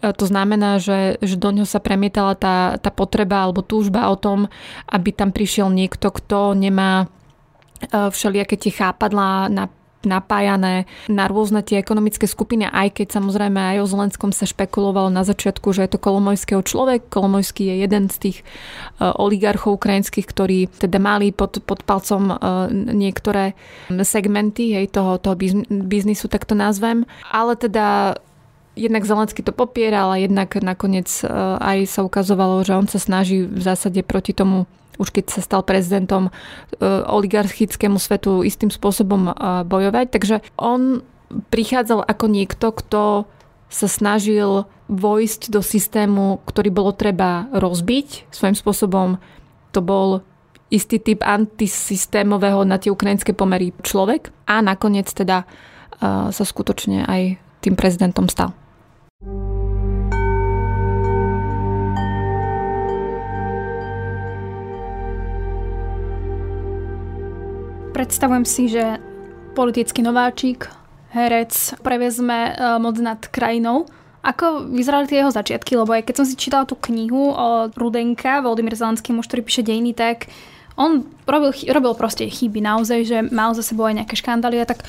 E, 0.03 0.11
to 0.12 0.27
znamená, 0.27 0.83
že, 0.83 1.23
že 1.23 1.39
do 1.39 1.55
ňoho 1.55 1.69
sa 1.69 1.79
premietala 1.79 2.35
tá, 2.35 2.77
tá 2.83 2.91
potreba 2.91 3.47
alebo 3.47 3.62
túžba 3.62 4.11
o 4.11 4.19
tom, 4.19 4.51
aby 4.91 5.15
tam 5.15 5.31
prišiel 5.31 5.71
niekto, 5.71 6.11
kto 6.11 6.59
nemá 6.59 7.07
e, 7.07 8.11
všelijaké 8.11 8.59
tie 8.59 8.73
chápadlá 8.75 9.47
na 9.47 9.71
napájané 10.04 10.85
na 11.06 11.26
rôzne 11.26 11.62
tie 11.62 11.78
ekonomické 11.78 12.26
skupiny, 12.26 12.68
aj 12.68 13.02
keď 13.02 13.23
samozrejme 13.23 13.59
aj 13.59 13.76
o 13.82 13.87
Zelenskom 13.87 14.30
sa 14.35 14.47
špekulovalo 14.49 15.09
na 15.09 15.23
začiatku, 15.23 15.73
že 15.75 15.87
je 15.87 15.90
to 15.94 16.02
Kolomojského 16.02 16.62
človek. 16.62 17.09
Kolomojský 17.09 17.68
je 17.73 17.75
jeden 17.87 18.11
z 18.11 18.16
tých 18.18 18.37
uh, 18.42 19.14
oligarchov 19.16 19.78
ukrajinských, 19.78 20.26
ktorí 20.26 20.59
teda 20.71 20.99
mali 20.99 21.30
pod, 21.30 21.62
pod 21.64 21.82
palcom 21.87 22.35
uh, 22.35 22.38
niektoré 22.73 23.54
segmenty 23.90 24.75
hej, 24.75 24.90
toho, 24.90 25.18
toho 25.18 25.38
biznisu, 25.68 26.26
tak 26.26 26.44
to 26.44 26.54
nazvem. 26.59 27.06
Ale 27.30 27.54
teda 27.56 28.16
jednak 28.73 29.04
Zelenský 29.04 29.44
to 29.44 29.52
popieral 29.52 30.12
a 30.12 30.21
jednak 30.21 30.56
nakoniec 30.61 31.09
uh, 31.25 31.61
aj 31.61 31.88
sa 31.88 32.00
ukazovalo, 32.04 32.64
že 32.64 32.73
on 32.73 32.88
sa 32.88 32.97
snaží 32.97 33.44
v 33.44 33.61
zásade 33.61 34.00
proti 34.00 34.32
tomu 34.32 34.64
už 35.01 35.09
keď 35.13 35.25
sa 35.33 35.41
stal 35.41 35.63
prezidentom, 35.65 36.29
e, 36.29 36.31
oligarchickému 36.89 37.97
svetu 37.97 38.45
istým 38.45 38.69
spôsobom 38.69 39.31
e, 39.31 39.33
bojovať. 39.65 40.07
Takže 40.13 40.37
on 40.61 41.01
prichádzal 41.49 42.05
ako 42.05 42.27
niekto, 42.29 42.67
kto 42.73 43.03
sa 43.73 43.89
snažil 43.89 44.69
vojsť 44.93 45.49
do 45.49 45.65
systému, 45.65 46.45
ktorý 46.45 46.69
bolo 46.69 46.93
treba 46.93 47.49
rozbiť. 47.57 48.29
Svojím 48.29 48.57
spôsobom 48.57 49.17
to 49.73 49.81
bol 49.81 50.21
istý 50.69 51.01
typ 51.01 51.25
antisystémového 51.25 52.65
na 52.69 52.77
tie 52.77 52.93
ukrajinské 52.93 53.33
pomery 53.33 53.73
človek 53.81 54.29
a 54.45 54.61
nakoniec 54.61 55.09
teda 55.09 55.45
e, 55.45 55.47
sa 56.33 56.45
skutočne 56.45 57.09
aj 57.09 57.41
tým 57.65 57.75
prezidentom 57.77 58.29
stal. 58.29 58.53
Predstavujem 68.02 68.42
si, 68.42 68.66
že 68.66 68.99
politický 69.54 70.02
nováčik, 70.02 70.66
herec, 71.14 71.78
prevezme 71.87 72.50
e, 72.50 72.52
moc 72.82 72.99
nad 72.99 73.23
krajinou. 73.30 73.87
Ako 74.26 74.66
vyzerali 74.75 75.06
tie 75.06 75.23
jeho 75.23 75.30
začiatky? 75.30 75.78
Lebo 75.78 75.94
aj 75.94 76.11
keď 76.11 76.14
som 76.18 76.26
si 76.26 76.35
čítala 76.35 76.66
tú 76.66 76.75
knihu 76.82 77.30
o 77.30 77.71
Rudenka, 77.71 78.42
Volodymyr 78.42 78.75
Zelenský 78.75 79.14
muž, 79.14 79.30
ktorý 79.30 79.47
píše 79.47 79.62
dejiny, 79.62 79.94
tak 79.94 80.26
on 80.76 81.05
robil, 81.29 81.52
robil 81.52 81.93
proste 81.93 82.25
chyby 82.25 82.64
naozaj, 82.64 83.00
že 83.05 83.19
mal 83.29 83.52
za 83.52 83.61
sebou 83.61 83.85
aj 83.85 84.02
nejaké 84.02 84.17
škandály 84.17 84.64
a 84.64 84.67
tak... 84.69 84.85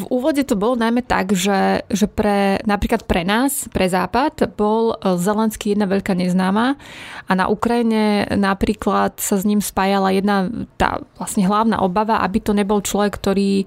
V 0.00 0.04
úvode 0.12 0.44
to 0.44 0.52
bolo 0.58 0.76
najmä 0.76 1.00
tak, 1.00 1.32
že, 1.32 1.84
že 1.88 2.06
pre, 2.06 2.60
napríklad 2.68 3.08
pre 3.08 3.24
nás, 3.24 3.66
pre 3.72 3.88
Západ, 3.88 4.52
bol 4.52 4.94
e, 4.94 5.16
Zelenský 5.16 5.72
jedna 5.72 5.88
veľká 5.88 6.12
neznáma 6.12 6.76
a 7.24 7.32
na 7.32 7.48
Ukrajine 7.48 8.28
napríklad 8.36 9.16
sa 9.16 9.40
s 9.40 9.48
ním 9.48 9.64
spájala 9.64 10.12
jedna 10.12 10.52
tá 10.76 11.00
vlastne 11.16 11.48
hlavná 11.48 11.80
obava, 11.80 12.20
aby 12.20 12.38
to 12.44 12.52
nebol 12.52 12.84
človek, 12.84 13.16
ktorý 13.16 13.64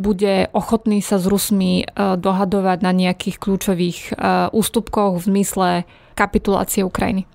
bude 0.00 0.48
ochotný 0.56 1.04
sa 1.04 1.20
s 1.20 1.28
Rusmi 1.28 1.84
e, 1.84 2.16
dohadovať 2.16 2.78
na 2.80 2.92
nejakých 2.96 3.36
kľúčových 3.36 3.98
e, 4.00 4.10
ústupkoch 4.56 5.20
v 5.20 5.26
zmysle 5.28 5.68
kapitulácie 6.16 6.80
Ukrajiny. 6.80 7.28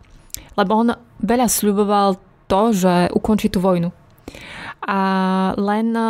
Lebo 0.58 0.72
on 0.74 0.90
veľa 1.22 1.46
sľuboval 1.46 2.25
to, 2.48 2.74
že 2.74 3.10
ukončí 3.14 3.50
tú 3.50 3.62
vojnu. 3.62 3.90
A 4.86 5.00
len 5.58 5.98
e, 5.98 6.10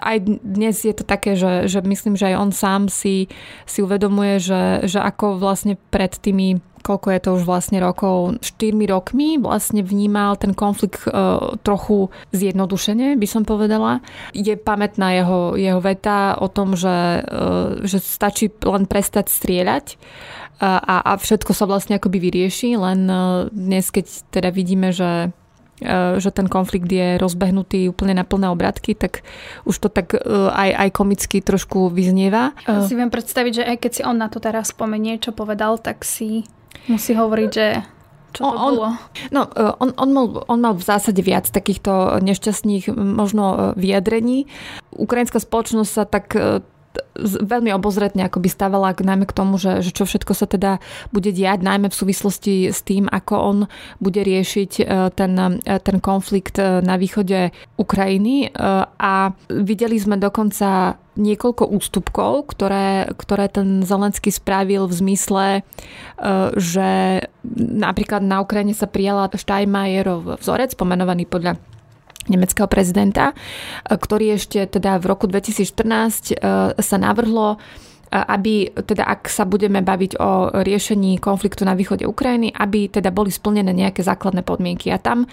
aj 0.00 0.16
dnes 0.40 0.76
je 0.80 0.94
to 0.96 1.04
také, 1.04 1.36
že, 1.36 1.68
že 1.68 1.84
myslím, 1.84 2.16
že 2.16 2.32
aj 2.32 2.36
on 2.40 2.50
sám 2.56 2.82
si, 2.88 3.28
si 3.68 3.84
uvedomuje, 3.84 4.40
že, 4.40 4.88
že 4.88 4.98
ako 5.04 5.36
vlastne 5.36 5.76
pred 5.92 6.16
tými 6.16 6.64
koľko 6.78 7.08
je 7.12 7.20
to 7.20 7.30
už 7.36 7.42
vlastne 7.44 7.78
rokov, 7.84 8.40
4 8.40 8.72
rokmi 8.88 9.36
vlastne 9.36 9.84
vnímal 9.84 10.40
ten 10.40 10.56
konflikt 10.56 11.04
e, 11.04 11.12
trochu 11.60 12.08
zjednodušene, 12.32 13.12
by 13.20 13.28
som 13.28 13.44
povedala. 13.44 14.00
Je 14.32 14.56
pamätná 14.56 15.12
jeho, 15.12 15.52
jeho 15.58 15.84
veta 15.84 16.40
o 16.40 16.48
tom, 16.48 16.80
že, 16.80 17.28
e, 17.28 17.84
že 17.84 18.00
stačí 18.00 18.48
len 18.64 18.88
prestať 18.88 19.28
strieľať 19.28 20.00
a, 20.58 20.80
a 21.06 21.12
všetko 21.14 21.52
sa 21.54 21.68
vlastne 21.70 22.00
akoby 22.00 22.18
vyrieši, 22.18 22.74
len 22.80 23.04
e, 23.04 23.16
dnes, 23.52 23.92
keď 23.92 24.06
teda 24.32 24.48
vidíme, 24.48 24.88
že 24.88 25.30
že 26.18 26.30
ten 26.34 26.50
konflikt 26.50 26.90
je 26.90 27.16
rozbehnutý 27.18 27.90
úplne 27.90 28.18
na 28.18 28.26
plné 28.26 28.50
obratky, 28.50 28.98
tak 28.98 29.22
už 29.62 29.76
to 29.78 29.88
tak 29.88 30.14
e, 30.14 30.20
aj, 30.50 30.70
aj 30.74 30.88
komicky 30.90 31.38
trošku 31.38 31.90
vyznieva. 31.90 32.56
Ja 32.66 32.82
si 32.82 32.98
viem 32.98 33.10
predstaviť, 33.10 33.52
že 33.52 33.64
aj 33.64 33.76
keď 33.78 33.92
si 33.94 34.02
on 34.02 34.18
na 34.18 34.26
to 34.26 34.42
teraz 34.42 34.74
spomenie, 34.74 35.22
čo 35.22 35.30
povedal, 35.30 35.78
tak 35.78 36.02
si 36.02 36.42
musí 36.90 37.14
hovoriť, 37.14 37.50
že 37.50 37.66
čo 38.34 38.44
to 38.44 38.50
on, 38.50 38.58
bolo? 38.74 38.88
No, 39.30 39.46
e, 39.48 39.64
on, 39.78 39.94
on, 39.94 40.10
mal, 40.10 40.26
on 40.50 40.58
mal 40.58 40.74
v 40.74 40.84
zásade 40.84 41.22
viac 41.22 41.46
takýchto 41.48 42.18
nešťastných 42.20 42.90
možno 42.92 43.72
vyjadrení. 43.78 44.50
Ukrajinská 44.92 45.38
spoločnosť 45.38 45.90
sa 45.90 46.04
tak 46.04 46.34
veľmi 47.18 47.74
obozretne 47.74 48.26
ako 48.26 48.38
by 48.38 48.48
stávala 48.48 48.94
najmä 48.94 49.26
k 49.26 49.36
tomu, 49.36 49.58
že, 49.58 49.82
že 49.82 49.90
čo 49.90 50.06
všetko 50.06 50.32
sa 50.34 50.46
teda 50.46 50.78
bude 51.10 51.34
diať, 51.34 51.62
najmä 51.62 51.90
v 51.90 51.98
súvislosti 51.98 52.70
s 52.70 52.80
tým, 52.86 53.10
ako 53.10 53.34
on 53.34 53.58
bude 53.98 54.22
riešiť 54.22 54.72
e, 54.78 54.84
ten, 55.14 55.32
e, 55.38 55.76
ten 55.82 55.98
konflikt 55.98 56.58
e, 56.62 56.82
na 56.82 56.94
východe 57.00 57.50
Ukrajiny. 57.78 58.50
A 58.98 59.32
videli 59.50 59.96
sme 59.98 60.18
dokonca 60.18 60.98
niekoľko 61.18 61.64
ústupkov, 61.74 62.54
ktoré, 62.54 63.10
ktoré 63.18 63.50
ten 63.50 63.82
Zelenský 63.82 64.30
spravil 64.30 64.86
v 64.86 64.94
zmysle, 64.94 65.46
že 66.54 66.90
napríklad 67.58 68.22
na 68.22 68.42
Ukrajine 68.42 68.74
sa 68.74 68.86
prijala 68.86 69.30
Steinmeierov 69.30 70.38
vzorec, 70.38 70.74
pomenovaný 70.78 71.26
podľa 71.26 71.58
nemeckého 72.26 72.66
prezidenta, 72.66 73.30
e, 73.30 73.34
ktorý 73.94 74.34
ešte 74.34 74.66
teda 74.66 74.98
v 74.98 75.04
roku 75.06 75.30
2014 75.30 76.34
e, 76.34 76.44
sa 76.74 76.96
navrhlo 76.98 77.54
e, 77.54 77.58
aby 78.18 78.74
teda 78.74 79.06
ak 79.06 79.30
sa 79.30 79.46
budeme 79.46 79.78
baviť 79.78 80.18
o 80.18 80.50
riešení 80.58 81.22
konfliktu 81.22 81.62
na 81.62 81.78
východe 81.78 82.02
Ukrajiny, 82.02 82.50
aby 82.50 82.90
teda 82.90 83.14
boli 83.14 83.30
splnené 83.30 83.70
nejaké 83.70 84.02
základné 84.02 84.42
podmienky. 84.42 84.90
A 84.90 84.98
tam 84.98 85.30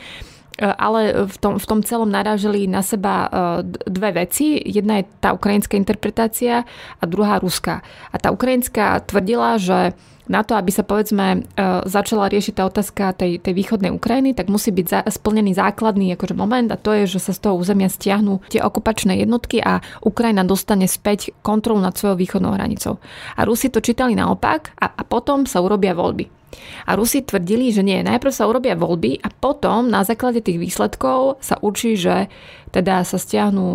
ale 0.60 1.28
v 1.28 1.36
tom, 1.38 1.60
v 1.60 1.66
tom 1.68 1.80
celom 1.84 2.08
narážili 2.08 2.64
na 2.68 2.80
seba 2.80 3.28
dve 3.66 4.26
veci. 4.26 4.60
Jedna 4.64 5.04
je 5.04 5.10
tá 5.20 5.36
ukrajinská 5.36 5.76
interpretácia 5.76 6.64
a 7.00 7.04
druhá 7.04 7.40
ruská. 7.44 7.84
A 8.12 8.16
tá 8.16 8.32
ukrajinská 8.32 9.04
tvrdila, 9.04 9.60
že 9.60 9.94
na 10.26 10.42
to, 10.42 10.58
aby 10.58 10.74
sa 10.74 10.82
povedzme 10.82 11.28
e, 11.34 11.40
začala 11.86 12.30
riešiť 12.30 12.54
tá 12.58 12.64
otázka 12.66 13.14
tej, 13.14 13.38
tej 13.38 13.54
východnej 13.54 13.94
Ukrajiny, 13.94 14.34
tak 14.34 14.50
musí 14.50 14.74
byť 14.74 14.88
za, 14.90 15.00
splnený 15.06 15.54
základný 15.54 16.18
akože 16.18 16.34
moment 16.34 16.70
a 16.74 16.82
to 16.82 16.98
je, 16.98 17.18
že 17.18 17.30
sa 17.30 17.32
z 17.34 17.46
toho 17.46 17.56
územia 17.62 17.90
stiahnu 17.90 18.42
tie 18.50 18.62
okupačné 18.62 19.22
jednotky 19.22 19.62
a 19.62 19.86
Ukrajina 20.02 20.42
dostane 20.42 20.90
späť 20.90 21.30
kontrolu 21.46 21.82
nad 21.82 21.94
svojou 21.94 22.18
východnou 22.18 22.58
hranicou. 22.58 22.98
A 23.38 23.46
Rusi 23.46 23.70
to 23.70 23.82
čítali 23.82 24.18
naopak 24.18 24.74
a, 24.82 24.98
a 24.98 25.02
potom 25.06 25.46
sa 25.46 25.62
urobia 25.62 25.94
voľby. 25.94 26.45
A 26.86 26.94
Rusi 26.94 27.26
tvrdili, 27.26 27.74
že 27.74 27.82
nie, 27.82 28.02
najprv 28.06 28.32
sa 28.34 28.46
urobia 28.46 28.78
voľby 28.78 29.22
a 29.24 29.30
potom 29.32 29.90
na 29.90 30.06
základe 30.06 30.42
tých 30.44 30.62
výsledkov 30.62 31.42
sa 31.42 31.58
učí, 31.62 31.98
že 31.98 32.30
teda 32.76 33.08
sa 33.08 33.16
stiahnu 33.16 33.66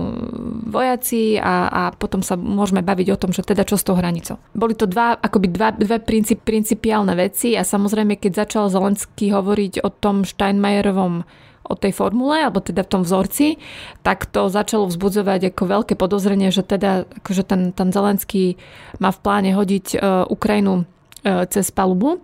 vojaci 0.69 1.41
a, 1.41 1.73
a 1.73 1.83
potom 1.97 2.21
sa 2.21 2.37
môžeme 2.37 2.85
baviť 2.85 3.09
o 3.17 3.21
tom, 3.21 3.31
že 3.33 3.41
teda 3.41 3.65
čo 3.65 3.81
s 3.81 3.87
tou 3.87 3.97
hranicou. 3.97 4.37
Boli 4.53 4.77
to 4.77 4.85
dva, 4.85 5.17
akoby 5.17 5.49
dva, 5.49 5.73
dve 5.73 6.05
princip, 6.05 6.45
principiálne 6.45 7.17
veci 7.17 7.57
a 7.57 7.65
samozrejme, 7.65 8.21
keď 8.21 8.45
začal 8.45 8.69
Zelenský 8.69 9.33
hovoriť 9.33 9.81
o 9.81 9.89
tom 9.89 10.29
Steinmeierovom 10.29 11.25
o 11.71 11.75
tej 11.79 11.95
formule, 11.95 12.43
alebo 12.43 12.59
teda 12.59 12.83
v 12.83 12.93
tom 12.99 13.03
vzorci, 13.07 13.63
tak 14.03 14.27
to 14.27 14.51
začalo 14.51 14.91
vzbudzovať 14.91 15.55
ako 15.55 15.63
veľké 15.71 15.95
podozrenie, 15.95 16.51
že 16.51 16.67
teda 16.67 17.07
akože 17.23 17.47
ten, 17.47 17.71
ten 17.71 17.95
Zelenský 17.95 18.59
má 18.99 19.15
v 19.15 19.23
pláne 19.23 19.51
hodiť 19.55 19.87
uh, 19.95 20.27
Ukrajinu 20.27 20.83
uh, 20.83 21.47
cez 21.47 21.71
palubu 21.71 22.19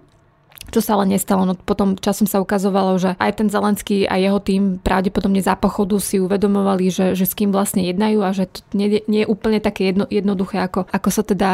čo 0.71 0.81
sa 0.83 0.99
ale 0.99 1.15
nestalo. 1.15 1.47
No 1.47 1.55
potom 1.55 1.95
časom 1.99 2.27
sa 2.27 2.43
ukazovalo, 2.43 2.99
že 2.99 3.15
aj 3.19 3.33
ten 3.39 3.49
Zelenský 3.51 4.07
a 4.07 4.19
jeho 4.19 4.43
tým 4.43 4.79
pravdepodobne 4.83 5.39
za 5.43 5.55
pochodu 5.55 5.99
si 6.03 6.19
uvedomovali, 6.19 6.91
že, 6.91 7.07
že 7.15 7.27
s 7.27 7.37
kým 7.37 7.55
vlastne 7.55 7.87
jednajú 7.87 8.19
a 8.23 8.31
že 8.35 8.51
to 8.51 8.61
nie, 8.75 9.03
nie 9.07 9.23
je 9.25 9.31
úplne 9.31 9.63
také 9.63 9.95
jedno, 9.95 10.05
jednoduché, 10.11 10.63
ako, 10.63 10.91
ako 10.91 11.09
sa 11.13 11.23
teda 11.23 11.51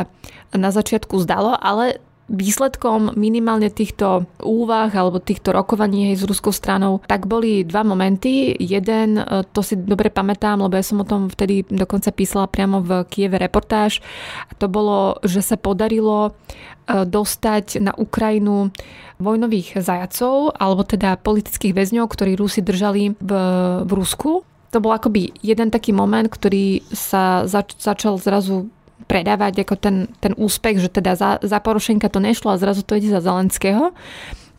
na 0.52 0.71
začiatku 0.73 1.16
zdalo, 1.25 1.57
ale 1.57 2.00
výsledkom 2.33 3.12
minimálne 3.15 3.69
týchto 3.69 4.25
úvah 4.41 4.89
alebo 4.89 5.21
týchto 5.21 5.53
rokovaní 5.53 6.17
s 6.17 6.25
ruskou 6.25 6.51
stranou, 6.51 7.05
tak 7.05 7.29
boli 7.29 7.62
dva 7.62 7.85
momenty. 7.85 8.57
Jeden, 8.57 9.21
e, 9.21 9.45
to 9.53 9.61
si 9.61 9.77
dobre 9.77 10.09
pamätám, 10.09 10.65
lebo 10.65 10.81
ja 10.81 10.85
som 10.85 11.05
o 11.05 11.07
tom 11.07 11.29
vtedy 11.29 11.69
dokonca 11.69 12.09
písala 12.11 12.49
priamo 12.49 12.81
v 12.81 13.05
Kieve 13.12 13.37
reportáž. 13.37 14.01
To 14.57 14.67
bolo, 14.67 15.21
že 15.23 15.45
sa 15.45 15.61
podarilo 15.61 16.33
e, 16.89 17.05
dostať 17.05 17.85
na 17.85 17.93
Ukrajinu 17.93 18.73
vojnových 19.21 19.79
zajacov, 19.79 20.57
alebo 20.57 20.83
teda 20.83 21.21
politických 21.21 21.77
väzňov, 21.77 22.09
ktorí 22.09 22.35
Rusi 22.35 22.65
držali 22.65 23.15
v, 23.21 23.31
v 23.85 23.91
Rusku. 23.93 24.43
To 24.73 24.81
bol 24.81 24.97
akoby 24.97 25.37
jeden 25.45 25.69
taký 25.69 25.93
moment, 25.93 26.27
ktorý 26.33 26.81
sa 26.89 27.45
zač- 27.45 27.77
začal 27.77 28.17
zrazu 28.17 28.73
predávať 29.12 29.69
ako 29.69 29.75
ten, 29.76 29.97
ten 30.25 30.33
úspech, 30.33 30.81
že 30.81 30.88
teda 30.88 31.12
za, 31.12 31.37
za 31.45 31.61
Porošenka 31.61 32.09
to 32.09 32.16
nešlo 32.16 32.57
a 32.57 32.57
zrazu 32.57 32.81
to 32.81 32.97
ide 32.97 33.12
za 33.12 33.21
Zelenského. 33.21 33.92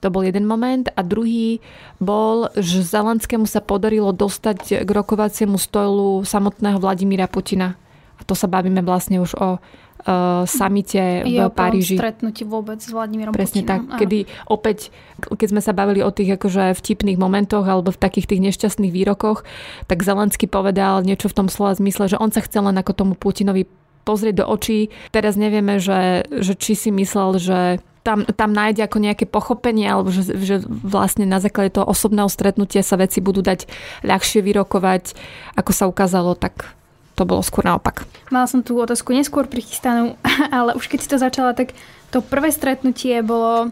To 0.06 0.08
bol 0.14 0.22
jeden 0.22 0.46
moment. 0.46 0.94
A 0.94 1.02
druhý 1.02 1.58
bol, 1.98 2.54
že 2.54 2.86
Zelenskému 2.86 3.50
sa 3.50 3.66
podarilo 3.66 4.14
dostať 4.14 4.86
k 4.86 4.90
rokovaciemu 4.90 5.58
stolu 5.58 6.22
samotného 6.22 6.78
Vladimíra 6.78 7.26
Putina. 7.26 7.74
A 8.20 8.22
to 8.22 8.38
sa 8.38 8.46
bavíme 8.46 8.86
vlastne 8.86 9.24
už 9.24 9.34
o 9.40 9.58
uh, 9.58 10.44
samite 10.46 11.24
v 11.24 11.50
Paríži. 11.50 11.96
stretnutí 11.96 12.44
vôbec 12.44 12.78
s 12.78 12.92
Vladimírom 12.92 13.34
Presne 13.34 13.64
Putinom. 13.64 13.72
tak, 13.72 13.82
Áno. 13.90 14.00
kedy 14.00 14.20
opäť, 14.52 14.94
keď 15.24 15.48
sme 15.50 15.62
sa 15.64 15.74
bavili 15.74 16.04
o 16.04 16.12
tých 16.12 16.36
akože 16.36 16.78
vtipných 16.78 17.18
momentoch 17.18 17.64
alebo 17.64 17.90
v 17.90 17.98
takých 17.98 18.30
tých 18.30 18.44
nešťastných 18.54 18.94
výrokoch, 18.94 19.48
tak 19.88 20.04
Zelensky 20.04 20.46
povedal 20.46 21.02
niečo 21.02 21.32
v 21.32 21.42
tom 21.42 21.48
slova 21.48 21.74
zmysle, 21.74 22.12
že 22.12 22.20
on 22.20 22.30
sa 22.30 22.44
chcel 22.44 22.68
len 22.70 22.78
ako 22.78 22.92
tomu 22.92 23.14
Putinovi 23.16 23.66
pozrieť 24.04 24.44
do 24.44 24.46
očí. 24.48 24.92
Teraz 25.10 25.40
nevieme, 25.40 25.80
že, 25.80 26.28
že 26.30 26.54
či 26.54 26.76
si 26.76 26.90
myslel, 26.92 27.40
že 27.40 27.60
tam, 28.04 28.28
tam 28.28 28.52
nájde 28.52 28.84
ako 28.84 29.00
nejaké 29.00 29.26
pochopenie, 29.26 29.88
alebo 29.88 30.12
že, 30.12 30.36
že 30.36 30.60
vlastne 30.68 31.24
na 31.24 31.40
základe 31.40 31.72
toho 31.72 31.88
osobného 31.88 32.28
stretnutia 32.28 32.84
sa 32.84 33.00
veci 33.00 33.24
budú 33.24 33.40
dať 33.40 33.66
ľahšie 34.04 34.44
vyrokovať. 34.44 35.16
Ako 35.56 35.72
sa 35.72 35.88
ukázalo, 35.88 36.36
tak 36.36 36.76
to 37.16 37.24
bolo 37.24 37.40
skôr 37.40 37.64
naopak. 37.64 38.04
Mala 38.28 38.46
som 38.50 38.60
tú 38.60 38.76
otázku 38.76 39.16
neskôr 39.16 39.48
prichystanú, 39.48 40.20
ale 40.54 40.76
už 40.76 40.92
keď 40.92 41.00
si 41.00 41.10
to 41.10 41.18
začala, 41.18 41.56
tak 41.56 41.72
to 42.12 42.20
prvé 42.20 42.52
stretnutie 42.52 43.24
bolo 43.24 43.72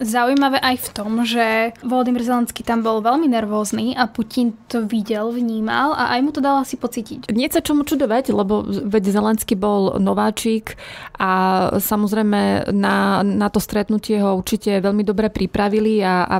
zaujímavé 0.00 0.60
aj 0.60 0.76
v 0.76 0.88
tom, 0.92 1.12
že 1.24 1.72
Volodymyr 1.80 2.22
Zelenský 2.22 2.60
tam 2.60 2.84
bol 2.84 3.00
veľmi 3.00 3.28
nervózny 3.30 3.96
a 3.96 4.08
Putin 4.10 4.52
to 4.68 4.84
videl, 4.84 5.32
vnímal 5.32 5.96
a 5.96 6.16
aj 6.16 6.20
mu 6.20 6.30
to 6.32 6.44
dal 6.44 6.60
asi 6.60 6.76
pocítiť. 6.76 7.32
Nie 7.32 7.48
sa 7.48 7.64
čomu 7.64 7.88
čudovať, 7.88 8.32
lebo 8.32 8.64
veď 8.66 9.12
Zelenský 9.12 9.56
bol 9.56 9.96
nováčik 9.96 10.76
a 11.16 11.32
samozrejme 11.80 12.72
na, 12.76 13.24
na 13.24 13.48
to 13.48 13.60
stretnutie 13.62 14.20
ho 14.20 14.36
určite 14.36 14.80
veľmi 14.84 15.02
dobre 15.06 15.32
pripravili 15.32 16.04
a, 16.04 16.28
a 16.28 16.36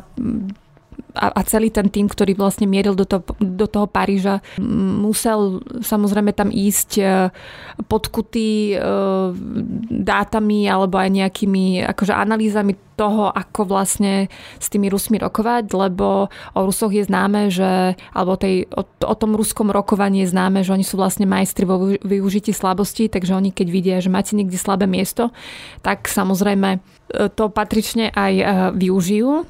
a, 1.17 1.33
a 1.33 1.41
celý 1.49 1.73
ten 1.73 1.89
tým, 1.89 2.07
ktorý 2.07 2.37
vlastne 2.37 2.69
mieril 2.69 2.93
do, 2.93 3.09
to, 3.09 3.25
do 3.41 3.65
toho 3.65 3.89
Paríža, 3.89 4.45
musel 5.01 5.65
samozrejme 5.81 6.37
tam 6.37 6.53
ísť 6.53 6.91
e, 7.01 7.05
podkutý 7.89 8.77
e, 8.77 8.79
dátami 10.05 10.69
alebo 10.69 11.01
aj 11.01 11.09
nejakými 11.09 11.89
akože 11.89 12.13
analýzami 12.13 12.77
toho, 12.97 13.29
ako 13.29 13.69
vlastne 13.69 14.33
s 14.57 14.73
tými 14.73 14.89
Rusmi 14.89 15.21
rokovať, 15.21 15.69
lebo 15.77 16.33
o 16.57 16.61
Rusoch 16.65 16.93
je 16.97 17.05
známe, 17.05 17.53
že, 17.53 17.93
alebo 18.17 18.41
tej, 18.41 18.65
o, 18.73 18.83
o 18.85 19.15
tom 19.17 19.37
ruskom 19.37 19.69
rokovaní 19.69 20.25
je 20.25 20.33
známe, 20.33 20.65
že 20.65 20.73
oni 20.73 20.85
sú 20.85 20.97
vlastne 20.97 21.29
majstri 21.29 21.69
vo 21.69 21.93
využití 22.01 22.57
slabosti, 22.57 23.13
takže 23.13 23.37
oni 23.37 23.53
keď 23.53 23.69
vidia, 23.69 23.97
že 24.01 24.09
máte 24.09 24.33
niekde 24.33 24.57
slabé 24.57 24.89
miesto, 24.89 25.29
tak 25.85 26.09
samozrejme 26.09 26.69
e, 26.77 27.29
to 27.33 27.53
patrične 27.53 28.09
aj 28.17 28.33
využijú, 28.77 29.45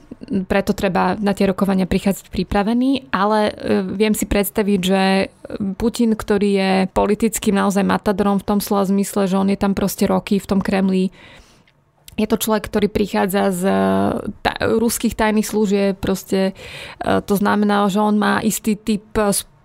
preto 0.48 0.72
treba 0.72 1.14
na 1.20 1.36
tie 1.36 1.46
rokovania 1.46 1.84
prichádzať 1.84 2.32
pripravený, 2.32 3.12
ale 3.12 3.52
e, 3.52 3.52
viem 3.84 4.16
si 4.16 4.24
predstaviť, 4.24 4.80
že 4.80 5.02
Putin, 5.76 6.16
ktorý 6.16 6.50
je 6.56 6.72
politickým 6.90 7.54
naozaj 7.54 7.84
matadorom 7.84 8.40
v 8.40 8.48
tom 8.48 8.58
slova 8.64 8.88
zmysle, 8.88 9.28
že 9.28 9.36
on 9.36 9.52
je 9.52 9.58
tam 9.60 9.76
proste 9.76 10.08
roky 10.08 10.40
v 10.40 10.48
tom 10.48 10.60
Kremli, 10.64 11.12
je 12.16 12.24
to 12.24 12.40
človek, 12.40 12.72
ktorý 12.72 12.88
prichádza 12.88 13.52
z 13.52 13.62
ta- 14.40 14.56
ruských 14.64 15.12
tajných 15.12 15.44
služieb, 15.44 16.00
proste 16.00 16.56
to 17.04 17.34
znamená, 17.36 17.84
že 17.92 18.00
on 18.00 18.16
má 18.16 18.40
istý 18.40 18.72
typ 18.72 19.04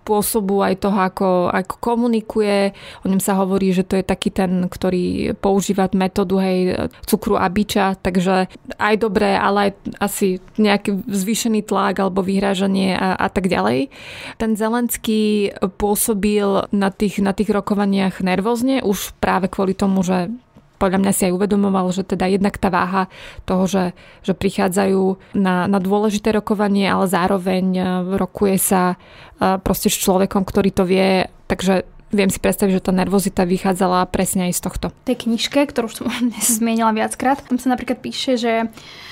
spôsobu 0.01 0.65
aj 0.65 0.81
toho, 0.81 0.97
ako, 0.97 1.29
ako 1.53 1.75
komunikuje. 1.77 2.73
O 3.05 3.09
ňom 3.09 3.21
sa 3.21 3.37
hovorí, 3.37 3.69
že 3.69 3.85
to 3.85 4.01
je 4.01 4.03
taký 4.03 4.33
ten, 4.33 4.65
ktorý 4.65 5.37
používa 5.37 5.85
metódu 5.93 6.41
hej, 6.41 6.89
cukru 7.05 7.37
a 7.37 7.45
biča, 7.47 7.95
takže 8.01 8.49
aj 8.81 8.95
dobré, 8.97 9.37
ale 9.37 9.69
aj 9.69 9.71
asi 10.01 10.27
nejaký 10.57 11.05
zvýšený 11.05 11.61
tlak 11.69 12.01
alebo 12.01 12.25
vyhrážanie 12.25 12.97
a, 12.97 13.13
a 13.13 13.27
tak 13.29 13.45
ďalej. 13.45 13.93
Ten 14.41 14.57
Zelenský 14.57 15.53
pôsobil 15.77 16.65
na 16.73 16.89
tých, 16.89 17.21
na 17.21 17.37
tých 17.37 17.53
rokovaniach 17.53 18.25
nervózne, 18.25 18.81
už 18.81 19.13
práve 19.21 19.47
kvôli 19.53 19.77
tomu, 19.77 20.01
že 20.01 20.33
podľa 20.81 20.97
mňa 20.97 21.13
si 21.13 21.29
aj 21.29 21.35
uvedomoval, 21.37 21.93
že 21.93 22.01
teda 22.01 22.25
jednak 22.25 22.57
tá 22.57 22.73
váha 22.73 23.05
toho, 23.45 23.69
že, 23.69 23.83
že 24.25 24.33
prichádzajú 24.33 25.37
na, 25.37 25.69
na 25.69 25.77
dôležité 25.77 26.33
rokovanie, 26.33 26.89
ale 26.89 27.05
zároveň 27.05 27.65
e, 27.77 27.83
rokuje 28.17 28.57
sa 28.57 28.97
e, 28.97 29.61
proste 29.61 29.93
s 29.93 30.01
človekom, 30.01 30.41
ktorý 30.41 30.73
to 30.73 30.89
vie, 30.89 31.29
takže 31.45 31.85
viem 32.09 32.33
si 32.33 32.41
predstaviť, 32.41 32.81
že 32.81 32.85
tá 32.89 32.91
nervozita 32.91 33.45
vychádzala 33.45 34.09
presne 34.09 34.49
aj 34.49 34.57
z 34.57 34.61
tohto. 34.65 34.85
Tej 35.05 35.29
knižke, 35.29 35.69
ktorú 35.69 35.87
som 35.93 36.09
zmienila 36.57 36.89
viackrát, 36.97 37.45
tam 37.45 37.61
sa 37.61 37.69
napríklad 37.69 38.01
píše, 38.01 38.41
že 38.41 38.53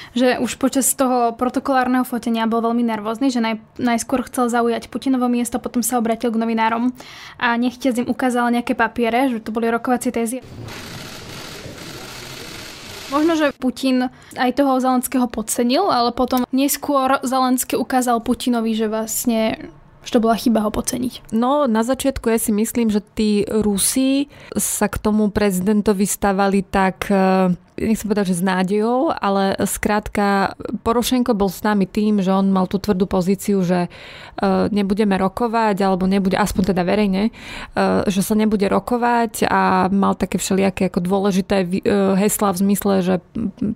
že 0.10 0.42
už 0.42 0.58
počas 0.58 0.90
toho 0.98 1.38
protokolárneho 1.38 2.02
fotenia 2.02 2.50
bol 2.50 2.66
veľmi 2.66 2.82
nervózny, 2.82 3.30
že 3.30 3.46
naj, 3.46 3.62
najskôr 3.78 4.26
chcel 4.26 4.50
zaujať 4.50 4.90
Putinovo 4.90 5.30
miesto, 5.30 5.62
potom 5.62 5.86
sa 5.86 6.02
obratil 6.02 6.34
k 6.34 6.42
novinárom 6.42 6.90
a 7.38 7.54
nechtiac 7.62 7.94
im 8.02 8.10
ukázal 8.10 8.50
nejaké 8.50 8.74
papiere, 8.74 9.30
že 9.30 9.46
to 9.46 9.54
boli 9.54 9.70
rokovacie 9.70 10.10
tézy. 10.10 10.42
Možno, 13.10 13.34
že 13.34 13.50
Putin 13.58 14.14
aj 14.38 14.54
toho 14.54 14.78
Zelenského 14.78 15.26
podcenil, 15.26 15.90
ale 15.90 16.14
potom 16.14 16.46
neskôr 16.54 17.18
Zelenský 17.26 17.74
ukázal 17.74 18.22
Putinovi, 18.22 18.78
že 18.78 18.86
vlastne 18.86 19.70
že 20.04 20.16
to 20.16 20.24
bola 20.24 20.40
chyba 20.40 20.64
ho 20.64 20.72
podceniť. 20.72 21.34
No, 21.36 21.68
na 21.68 21.84
začiatku 21.84 22.32
ja 22.32 22.40
si 22.40 22.56
myslím, 22.56 22.90
že 22.90 23.04
tí 23.04 23.44
Rusi 23.48 24.32
sa 24.56 24.88
k 24.88 24.96
tomu 25.00 25.30
prezidentovi 25.30 26.08
stavali 26.08 26.64
tak 26.64 27.12
eh, 27.12 27.52
nechcem 27.88 28.08
povedať, 28.12 28.36
že 28.36 28.40
s 28.40 28.44
nádejou, 28.44 29.12
ale 29.16 29.56
skrátka 29.64 30.56
Porošenko 30.84 31.32
bol 31.32 31.48
s 31.48 31.64
nami 31.64 31.88
tým, 31.88 32.20
že 32.20 32.32
on 32.36 32.52
mal 32.52 32.68
tú 32.68 32.78
tvrdú 32.82 33.08
pozíciu, 33.08 33.64
že 33.64 33.88
e, 33.88 33.90
nebudeme 34.72 35.16
rokovať, 35.16 35.80
alebo 35.80 36.04
nebude, 36.04 36.36
aspoň 36.36 36.76
teda 36.76 36.84
verejne, 36.84 37.24
e, 37.30 37.32
že 38.12 38.22
sa 38.24 38.36
nebude 38.36 38.68
rokovať 38.68 39.48
a 39.48 39.88
mal 39.88 40.20
také 40.20 40.36
všelijaké 40.38 40.92
ako 40.92 41.00
dôležité 41.00 41.64
e, 41.64 41.68
hesla 42.20 42.52
v 42.52 42.62
zmysle, 42.68 42.94
že 43.00 43.16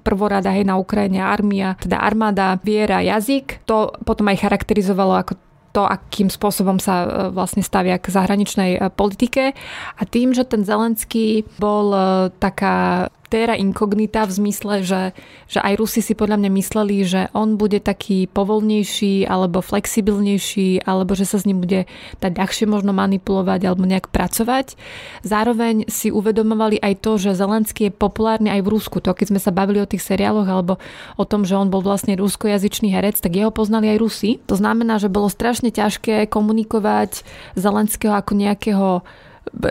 prvorada 0.03 0.51
hej 0.51 0.67
na 0.67 0.75
Ukrajine 0.75 1.23
armia, 1.23 1.79
teda 1.79 1.99
armáda, 2.03 2.59
viera, 2.59 2.99
jazyk. 2.99 3.63
To 3.69 3.95
potom 4.03 4.27
aj 4.27 4.43
charakterizovalo 4.43 5.15
ako 5.15 5.39
to, 5.73 5.81
akým 5.83 6.29
spôsobom 6.29 6.77
sa 6.77 7.27
vlastne 7.33 7.65
stavia 7.65 7.97
k 7.97 8.13
zahraničnej 8.13 8.93
politike. 8.93 9.57
A 9.97 10.01
tým, 10.05 10.31
že 10.37 10.45
ten 10.45 10.61
Zelenský 10.61 11.49
bol 11.57 11.89
taká 12.37 13.09
terra 13.33 13.57
incognita 13.57 14.29
v 14.29 14.37
zmysle, 14.37 14.85
že, 14.85 15.17
že 15.49 15.57
aj 15.57 15.81
Rusi 15.81 16.05
si 16.05 16.13
podľa 16.13 16.37
mňa 16.37 16.51
mysleli, 16.53 17.01
že 17.01 17.21
on 17.33 17.57
bude 17.57 17.81
taký 17.81 18.29
povolnejší 18.29 19.25
alebo 19.25 19.65
flexibilnejší, 19.65 20.85
alebo 20.85 21.17
že 21.17 21.25
sa 21.25 21.41
s 21.41 21.49
ním 21.49 21.65
bude 21.65 21.89
dať 22.21 22.37
ľahšie 22.37 22.69
možno 22.69 22.93
manipulovať 22.93 23.65
alebo 23.65 23.89
nejak 23.89 24.13
pracovať. 24.13 24.77
Zároveň 25.25 25.89
si 25.89 26.13
uvedomovali 26.13 26.77
aj 26.77 26.93
to, 27.01 27.17
že 27.17 27.33
Zelenský 27.33 27.89
je 27.89 27.97
populárny 27.97 28.53
aj 28.53 28.61
v 28.61 28.71
Rusku. 28.77 29.01
To 29.01 29.17
keď 29.17 29.33
sme 29.33 29.41
sa 29.41 29.49
bavili 29.49 29.81
o 29.81 29.89
tých 29.89 30.05
seriáloch 30.05 30.45
alebo 30.45 30.77
o 31.17 31.25
tom, 31.25 31.41
že 31.41 31.57
on 31.57 31.73
bol 31.73 31.81
vlastne 31.81 32.13
ruskojazyčný 32.13 32.93
herec, 32.93 33.17
tak 33.17 33.33
jeho 33.33 33.49
poznali 33.49 33.89
aj 33.89 33.97
Rusi. 33.97 34.31
To 34.45 34.53
znamená, 34.53 35.01
že 35.01 35.09
bolo 35.09 35.25
strašne 35.25 35.73
ťažké 35.73 36.29
komunikovať 36.29 37.25
Zelenského 37.57 38.13
ako 38.13 38.37
nejakého 38.37 39.01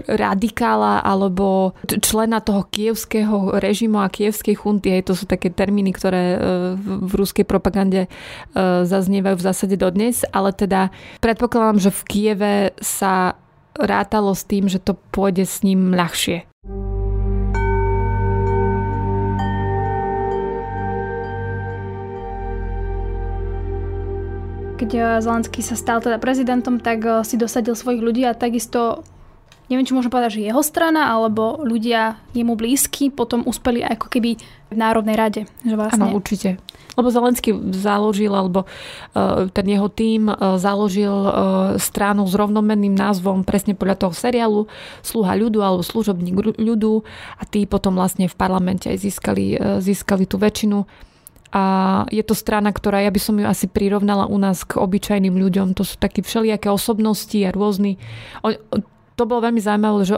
radikála 0.07 1.01
alebo 1.01 1.73
člena 1.85 2.41
toho 2.45 2.65
kievského 2.69 3.57
režimu 3.59 4.01
a 4.01 4.13
kievskej 4.13 4.55
chunty. 4.57 4.93
Hej, 4.93 5.11
to 5.11 5.15
sú 5.17 5.25
také 5.25 5.49
termíny, 5.49 5.93
ktoré 5.97 6.37
e, 6.37 6.39
v 6.79 7.13
ruskej 7.13 7.49
propagande 7.49 8.07
e, 8.07 8.09
zaznievajú 8.85 9.37
v 9.41 9.47
zásade 9.47 9.77
dodnes, 9.81 10.25
ale 10.31 10.53
teda 10.53 10.93
predpokladám, 11.25 11.89
že 11.89 11.91
v 11.91 12.03
Kieve 12.09 12.55
sa 12.79 13.37
rátalo 13.77 14.37
s 14.37 14.45
tým, 14.45 14.69
že 14.69 14.79
to 14.79 14.97
pôjde 15.11 15.49
s 15.49 15.65
ním 15.65 15.97
ľahšie. 15.97 16.53
keď 24.83 25.23
Zelenský 25.23 25.63
sa 25.63 25.79
stal 25.79 26.03
teda 26.03 26.19
prezidentom, 26.19 26.83
tak 26.83 27.07
e, 27.07 27.23
si 27.23 27.39
dosadil 27.39 27.79
svojich 27.79 28.03
ľudí 28.03 28.27
a 28.27 28.35
takisto 28.35 29.07
neviem, 29.73 29.89
či 29.89 29.97
môžem 29.97 30.13
povedať, 30.13 30.37
že 30.37 30.45
jeho 30.45 30.61
strana 30.61 31.09
alebo 31.09 31.65
ľudia 31.65 32.21
jemu 32.37 32.53
blízky 32.53 33.09
potom 33.09 33.41
uspeli 33.49 33.81
ako 33.81 34.13
keby 34.13 34.37
v 34.69 34.77
Národnej 34.77 35.17
rade. 35.17 35.43
Že 35.65 35.77
vlastne... 35.81 36.05
Áno, 36.05 36.21
určite. 36.21 36.61
Lebo 36.93 37.09
Zelenský 37.09 37.57
založil, 37.73 38.37
alebo 38.37 38.69
uh, 38.69 39.49
ten 39.49 39.65
jeho 39.65 39.89
tým 39.89 40.29
uh, 40.29 40.61
založil 40.61 41.09
uh, 41.09 41.33
stranu 41.81 42.29
s 42.29 42.37
rovnomenným 42.37 42.93
názvom 42.93 43.49
presne 43.49 43.73
podľa 43.73 43.97
toho 44.05 44.13
seriálu 44.13 44.61
Sluha 45.01 45.33
ľudu 45.33 45.65
alebo 45.65 45.81
Služobník 45.81 46.61
ľudu 46.61 46.93
a 47.41 47.43
tí 47.49 47.65
potom 47.65 47.97
vlastne 47.97 48.29
v 48.29 48.37
parlamente 48.37 48.93
aj 48.93 49.01
získali, 49.01 49.57
uh, 49.57 49.81
získali 49.81 50.29
tú 50.29 50.37
väčšinu 50.37 50.85
a 51.53 51.65
je 52.09 52.25
to 52.25 52.33
strana, 52.33 52.73
ktorá 52.73 53.05
ja 53.05 53.13
by 53.13 53.21
som 53.21 53.37
ju 53.37 53.45
asi 53.45 53.69
prirovnala 53.69 54.25
u 54.25 54.41
nás 54.41 54.65
k 54.65 54.81
obyčajným 54.81 55.37
ľuďom. 55.37 55.77
To 55.77 55.85
sú 55.85 56.01
také 56.01 56.25
všelijaké 56.25 56.73
osobnosti 56.73 57.37
a 57.45 57.53
rôzni 57.53 58.01
to 59.23 59.31
bolo 59.31 59.47
veľmi 59.47 59.63
zaujímavé, 59.63 60.03
že, 60.03 60.17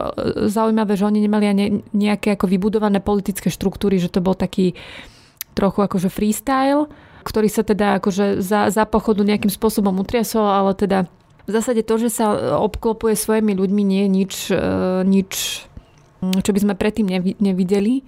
zaujímavé, 0.49 0.93
že 0.97 1.05
oni 1.05 1.19
nemali 1.21 1.45
ani 1.45 1.65
nejaké 1.93 2.33
ako 2.33 2.49
vybudované 2.49 2.97
politické 2.97 3.53
štruktúry, 3.53 4.01
že 4.01 4.09
to 4.09 4.25
bol 4.25 4.33
taký 4.33 4.73
trochu 5.53 5.85
akože 5.85 6.09
freestyle, 6.09 6.89
ktorý 7.21 7.47
sa 7.47 7.61
teda 7.61 8.01
akože 8.01 8.41
za, 8.41 8.73
za 8.73 8.83
pochodu 8.89 9.21
nejakým 9.21 9.53
spôsobom 9.53 9.93
utriasol, 10.01 10.45
ale 10.45 10.73
teda 10.73 11.05
v 11.45 11.51
zásade 11.53 11.85
to, 11.85 12.01
že 12.01 12.09
sa 12.09 12.57
obklopuje 12.57 13.13
svojimi 13.13 13.53
ľuďmi 13.53 13.83
nie 13.85 14.01
je 14.05 14.09
nič, 14.09 14.33
e, 14.49 14.57
nič 15.05 15.31
čo 16.21 16.51
by 16.55 16.59
sme 16.61 16.73
predtým 16.79 17.07
nevideli. 17.37 18.01
E, 18.01 18.03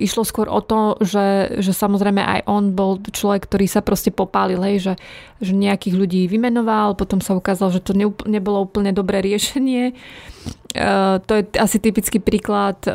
išlo 0.00 0.22
skôr 0.22 0.46
o 0.46 0.62
to, 0.62 0.96
že, 1.02 1.58
že 1.60 1.72
samozrejme 1.74 2.22
aj 2.22 2.40
on 2.46 2.72
bol 2.72 3.02
človek, 3.02 3.50
ktorý 3.50 3.66
sa 3.66 3.82
proste 3.82 4.14
popálil, 4.14 4.62
hej, 4.62 4.76
že, 4.80 4.94
že 5.42 5.52
nejakých 5.52 5.94
ľudí 5.98 6.22
vymenoval, 6.30 6.94
potom 6.94 7.18
sa 7.18 7.36
ukázalo, 7.36 7.74
že 7.74 7.82
to 7.82 7.92
ne, 7.92 8.08
nebolo 8.24 8.64
úplne 8.64 8.94
dobré 8.94 9.20
riešenie. 9.20 9.92
E, 9.92 9.94
to 11.20 11.32
je 11.34 11.42
asi 11.58 11.82
typický 11.82 12.22
príklad 12.22 12.78
e, 12.86 12.90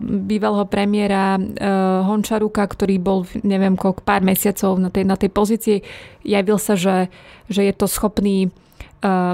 bývalého 0.00 0.66
premiéra 0.66 1.36
Hončaruka, 2.02 2.64
ktorý 2.64 2.96
bol, 2.98 3.28
neviem 3.44 3.76
koľko, 3.76 4.02
pár 4.02 4.24
mesiacov 4.24 4.80
na 4.80 4.88
tej, 4.88 5.04
na 5.04 5.16
tej 5.20 5.30
pozícii. 5.30 5.78
Javil 6.24 6.58
sa, 6.58 6.74
že, 6.74 7.12
že 7.52 7.68
je 7.68 7.74
to 7.76 7.86
schopný 7.86 8.50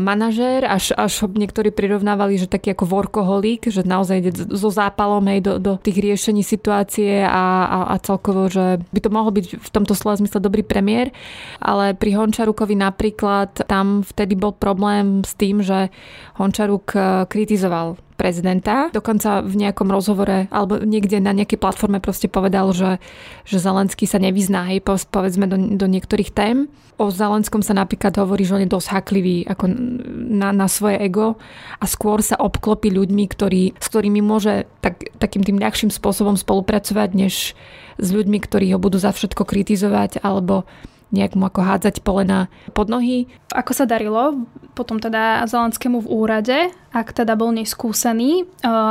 manažér, 0.01 0.65
až, 0.65 0.97
až 0.97 1.29
niektorí 1.29 1.69
prirovnávali, 1.69 2.41
že 2.41 2.49
taký 2.49 2.73
ako 2.73 2.89
workoholik, 2.89 3.69
že 3.69 3.85
naozaj 3.85 4.17
ide 4.17 4.33
so 4.33 4.73
zápalom 4.73 5.21
hej, 5.29 5.45
do, 5.45 5.53
do 5.61 5.73
tých 5.77 6.01
riešení 6.01 6.41
situácie 6.41 7.21
a, 7.21 7.69
a, 7.69 7.79
a 7.93 7.95
celkovo, 8.01 8.49
že 8.49 8.81
by 8.91 9.01
to 9.05 9.13
mohol 9.13 9.29
byť 9.29 9.61
v 9.61 9.69
tomto 9.69 9.93
slova 9.93 10.17
zmysle 10.17 10.41
dobrý 10.41 10.65
premiér, 10.65 11.13
ale 11.61 11.93
pri 11.93 12.17
Hončarukovi 12.17 12.81
napríklad 12.81 13.69
tam 13.69 14.01
vtedy 14.01 14.41
bol 14.41 14.57
problém 14.57 15.21
s 15.21 15.37
tým, 15.37 15.61
že 15.61 15.93
Hončaruk 16.41 16.97
kritizoval 17.29 18.01
prezidenta. 18.19 18.91
Dokonca 18.91 19.47
v 19.47 19.55
nejakom 19.55 19.87
rozhovore 19.87 20.51
alebo 20.51 20.83
niekde 20.83 21.23
na 21.23 21.31
nejakej 21.31 21.63
platforme 21.63 22.03
proste 22.03 22.27
povedal, 22.27 22.75
že, 22.75 22.99
že 23.47 23.63
Zelenský 23.63 24.11
sa 24.11 24.19
nevyzná, 24.19 24.67
hej, 24.75 24.83
povedzme 24.83 25.47
do, 25.47 25.57
do 25.79 25.87
niektorých 25.87 26.35
tém. 26.35 26.67
O 26.99 27.15
Zelenskom 27.15 27.63
sa 27.63 27.79
napríklad 27.79 28.19
hovorí, 28.19 28.43
že 28.43 28.59
on 28.59 28.65
je 28.67 28.75
dosť 28.75 28.89
haklivý 28.91 29.47
ako 29.47 29.71
na, 30.35 30.51
na 30.51 30.67
svoje 30.67 30.99
ego 30.99 31.39
a 31.79 31.87
skôr 31.87 32.19
sa 32.27 32.35
obklopí 32.43 32.91
ľuďmi, 32.91 33.25
ktorí, 33.31 33.79
s 33.79 33.87
ktorými 33.87 34.19
môže 34.19 34.67
tak, 34.83 35.15
takým 35.23 35.47
tým 35.47 35.63
ľahším 35.63 35.95
spôsobom 35.95 36.35
spolupracovať, 36.35 37.09
než 37.15 37.55
s 38.03 38.09
ľuďmi, 38.11 38.43
ktorí 38.43 38.75
ho 38.75 38.83
budú 38.83 38.99
za 38.99 39.15
všetko 39.15 39.47
kritizovať 39.47 40.27
alebo 40.27 40.67
nejak 41.09 41.37
mu 41.37 41.49
ako 41.49 41.65
hádzať 41.65 42.05
polena 42.05 42.53
pod 42.77 42.93
nohy. 42.93 43.29
Ako 43.53 43.73
sa 43.73 43.89
darilo 43.89 44.45
potom 44.77 45.01
teda 45.01 45.43
Zelenskému 45.49 46.05
v 46.05 46.09
úrade, 46.13 46.59
ak 46.95 47.17
teda 47.17 47.35
bol 47.35 47.51
neskúsený, 47.51 48.47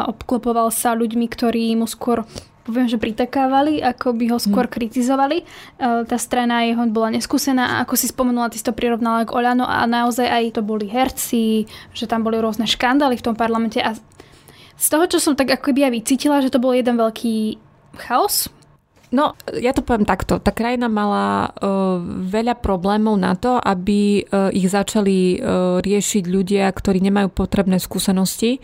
obklopoval 0.10 0.74
sa 0.74 0.98
ľuďmi, 0.98 1.26
ktorí 1.30 1.72
mu 1.78 1.88
skôr 1.88 2.28
poviem, 2.68 2.92
že 2.92 3.00
pritakávali, 3.00 3.80
ako 3.80 4.12
by 4.12 4.36
ho 4.36 4.38
skôr 4.44 4.68
hmm. 4.68 4.76
kritizovali. 4.76 5.48
Tá 5.80 6.18
strana 6.20 6.68
jeho 6.68 6.84
bola 6.92 7.16
neskúsená 7.16 7.80
a 7.80 7.88
ako 7.88 7.96
si 7.96 8.12
spomenula, 8.12 8.52
ty 8.52 8.60
si 8.60 8.68
to 8.68 8.76
prirovnala 8.76 9.24
k 9.24 9.32
Oľano 9.32 9.64
a 9.64 9.88
naozaj 9.88 10.28
aj 10.28 10.60
to 10.60 10.62
boli 10.68 10.92
herci, 10.92 11.64
že 11.96 12.12
tam 12.12 12.28
boli 12.28 12.36
rôzne 12.44 12.68
škandály 12.68 13.16
v 13.16 13.24
tom 13.24 13.40
parlamente 13.40 13.80
a 13.80 13.96
z 14.76 14.88
toho, 14.92 15.08
čo 15.08 15.24
som 15.24 15.40
tak 15.40 15.48
ako 15.48 15.72
by 15.72 15.88
aj 15.88 15.96
vycítila, 15.96 16.44
že 16.44 16.52
to 16.52 16.60
bol 16.60 16.76
jeden 16.76 17.00
veľký 17.00 17.56
chaos, 18.04 18.52
No, 19.08 19.40
ja 19.56 19.72
to 19.72 19.88
poviem 19.88 20.04
takto. 20.04 20.36
Tá 20.44 20.52
krajina 20.52 20.92
mala 20.92 21.48
uh, 21.48 21.96
veľa 22.28 22.60
problémov 22.60 23.16
na 23.16 23.40
to, 23.40 23.56
aby 23.56 24.28
uh, 24.28 24.52
ich 24.52 24.68
začali 24.68 25.40
uh, 25.40 25.80
riešiť 25.80 26.24
ľudia, 26.28 26.68
ktorí 26.68 27.00
nemajú 27.00 27.32
potrebné 27.32 27.80
skúsenosti. 27.80 28.60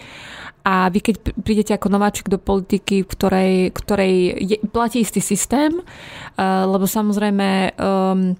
A 0.67 0.91
vy 0.91 0.99
keď 0.99 1.15
prídete 1.43 1.71
ako 1.75 1.87
nováčik 1.91 2.27
do 2.27 2.39
politiky, 2.39 3.03
v 3.03 3.09
ktorej, 3.11 3.51
ktorej 3.71 4.15
je, 4.35 4.57
platí 4.67 4.99
istý 4.99 5.23
systém, 5.23 5.79
uh, 5.79 6.67
lebo 6.67 6.87
samozrejme 6.91 7.75
um, 7.79 8.35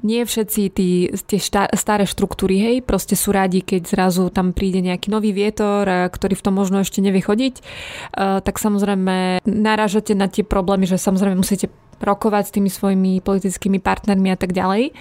nie 0.00 0.24
všetci 0.24 0.60
tí, 0.72 1.08
tie 1.12 1.40
staré 1.76 2.04
štruktúry, 2.08 2.56
hej, 2.60 2.76
proste 2.80 3.16
sú 3.16 3.32
rádi, 3.32 3.60
keď 3.60 3.88
zrazu 3.88 4.32
tam 4.32 4.56
príde 4.56 4.80
nejaký 4.80 5.12
nový 5.12 5.36
vietor, 5.36 5.84
ktorý 5.84 6.34
v 6.36 6.44
tom 6.44 6.54
možno 6.56 6.80
ešte 6.80 7.04
nevie 7.04 7.20
chodiť, 7.20 7.54
tak 8.16 8.56
samozrejme 8.56 9.44
narážate 9.44 10.16
na 10.16 10.28
tie 10.28 10.44
problémy, 10.46 10.88
že 10.88 10.96
samozrejme 10.96 11.36
musíte 11.36 11.68
rokovať 12.00 12.48
s 12.48 12.54
tými 12.56 12.70
svojimi 12.72 13.20
politickými 13.20 13.76
partnermi 13.76 14.32
a 14.32 14.38
tak 14.40 14.56
ďalej. 14.56 14.96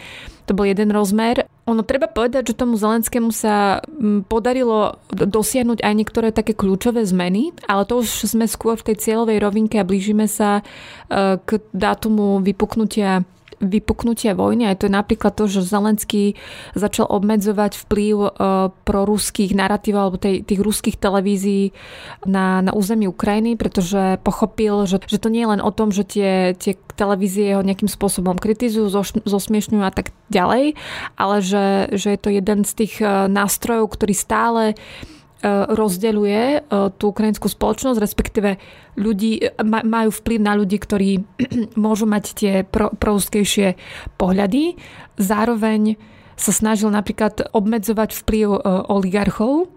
To 0.52 0.58
bol 0.58 0.68
jeden 0.68 0.92
rozmer. 0.92 1.48
Ono 1.64 1.86
treba 1.86 2.12
povedať, 2.12 2.52
že 2.52 2.60
tomu 2.60 2.76
Zelenskému 2.76 3.32
sa 3.32 3.80
podarilo 4.28 5.00
dosiahnuť 5.14 5.80
aj 5.80 5.94
niektoré 5.96 6.36
také 6.36 6.52
kľúčové 6.52 7.08
zmeny, 7.08 7.56
ale 7.72 7.88
to 7.88 8.04
už 8.04 8.28
sme 8.28 8.50
skôr 8.52 8.76
v 8.76 8.92
tej 8.92 8.96
cieľovej 9.00 9.40
rovinke 9.40 9.80
a 9.80 9.88
blížime 9.88 10.28
sa 10.28 10.60
k 11.48 11.50
dátumu 11.72 12.44
vypuknutia 12.44 13.24
vypuknutia 13.60 14.34
vojny, 14.36 14.72
aj 14.72 14.84
to 14.84 14.88
je 14.88 14.94
napríklad 14.96 15.34
to, 15.36 15.46
že 15.52 15.68
Zelenský 15.68 16.40
začal 16.74 17.12
obmedzovať 17.12 17.76
vplyv 17.86 18.16
e, 18.16 18.30
pro 18.72 19.02
ruských 19.04 19.52
narratívov 19.52 20.02
alebo 20.02 20.18
tej, 20.18 20.48
tých 20.48 20.60
ruských 20.64 20.96
televízií 20.96 21.76
na, 22.24 22.64
na 22.64 22.72
území 22.72 23.06
Ukrajiny, 23.12 23.60
pretože 23.60 24.18
pochopil, 24.24 24.88
že, 24.88 25.04
že 25.04 25.20
to 25.20 25.28
nie 25.28 25.44
je 25.44 25.52
len 25.56 25.62
o 25.62 25.72
tom, 25.76 25.92
že 25.92 26.08
tie, 26.08 26.56
tie 26.56 26.80
televízie 26.96 27.56
ho 27.56 27.64
nejakým 27.64 27.92
spôsobom 27.92 28.40
kritizujú, 28.40 28.92
zosmiešňujú 29.24 29.84
a 29.84 29.94
tak 29.94 30.16
ďalej, 30.32 30.80
ale 31.20 31.36
že, 31.44 31.92
že 31.96 32.16
je 32.16 32.20
to 32.20 32.30
jeden 32.32 32.64
z 32.64 32.72
tých 32.74 32.94
e, 33.04 33.28
nástrojov, 33.28 33.92
ktorý 33.92 34.14
stále 34.16 34.64
rozdeľuje 35.48 36.44
e, 36.44 36.60
tú 37.00 37.16
ukrajinskú 37.16 37.48
spoločnosť, 37.48 38.00
respektíve 38.00 38.60
ľudí, 39.00 39.40
e, 39.40 39.64
majú 39.64 40.12
vplyv 40.12 40.40
na 40.44 40.54
ľudí, 40.60 40.76
ktorí 40.76 41.24
môžu 41.80 42.04
mať 42.04 42.24
tie 42.36 42.54
pro, 42.68 42.92
proruskejšie 42.92 43.80
pohľady. 44.20 44.76
Zároveň 45.16 45.96
sa 46.40 46.52
snažil 46.52 46.92
napríklad 46.92 47.52
obmedzovať 47.52 48.16
vplyv 48.16 48.48
oligarchov, 48.88 49.68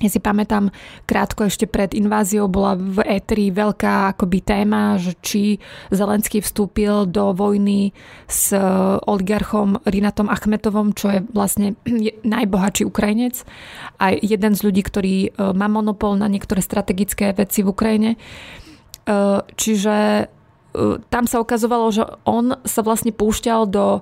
ja 0.00 0.08
si 0.08 0.18
pamätám, 0.18 0.72
krátko 1.04 1.44
ešte 1.46 1.68
pred 1.68 1.92
inváziou 1.92 2.48
bola 2.48 2.74
v 2.80 3.04
Etri 3.04 3.52
veľká 3.52 4.16
akoby 4.16 4.38
téma, 4.40 4.96
že 4.96 5.12
či 5.20 5.60
Zelenský 5.92 6.40
vstúpil 6.40 7.04
do 7.04 7.36
vojny 7.36 7.92
s 8.24 8.56
e, 8.56 8.62
oligarchom 9.04 9.84
Rinatom 9.84 10.32
Achmetovom, 10.32 10.96
čo 10.96 11.12
je 11.12 11.20
vlastne 11.36 11.76
najbohatší 12.24 12.88
Ukrajinec 12.88 13.44
a 14.00 14.16
jeden 14.16 14.56
z 14.56 14.60
ľudí, 14.64 14.80
ktorý 14.80 15.16
e, 15.28 15.30
má 15.52 15.68
monopol 15.68 16.16
na 16.16 16.26
niektoré 16.26 16.64
strategické 16.64 17.36
veci 17.36 17.60
v 17.60 17.70
Ukrajine. 17.70 18.10
E, 18.16 18.18
čiže 19.44 20.26
tam 21.12 21.28
sa 21.28 21.36
ukazovalo, 21.36 21.92
že 21.92 22.00
on 22.24 22.56
sa 22.64 22.80
vlastne 22.80 23.12
púšťal 23.12 23.68
do 23.68 24.00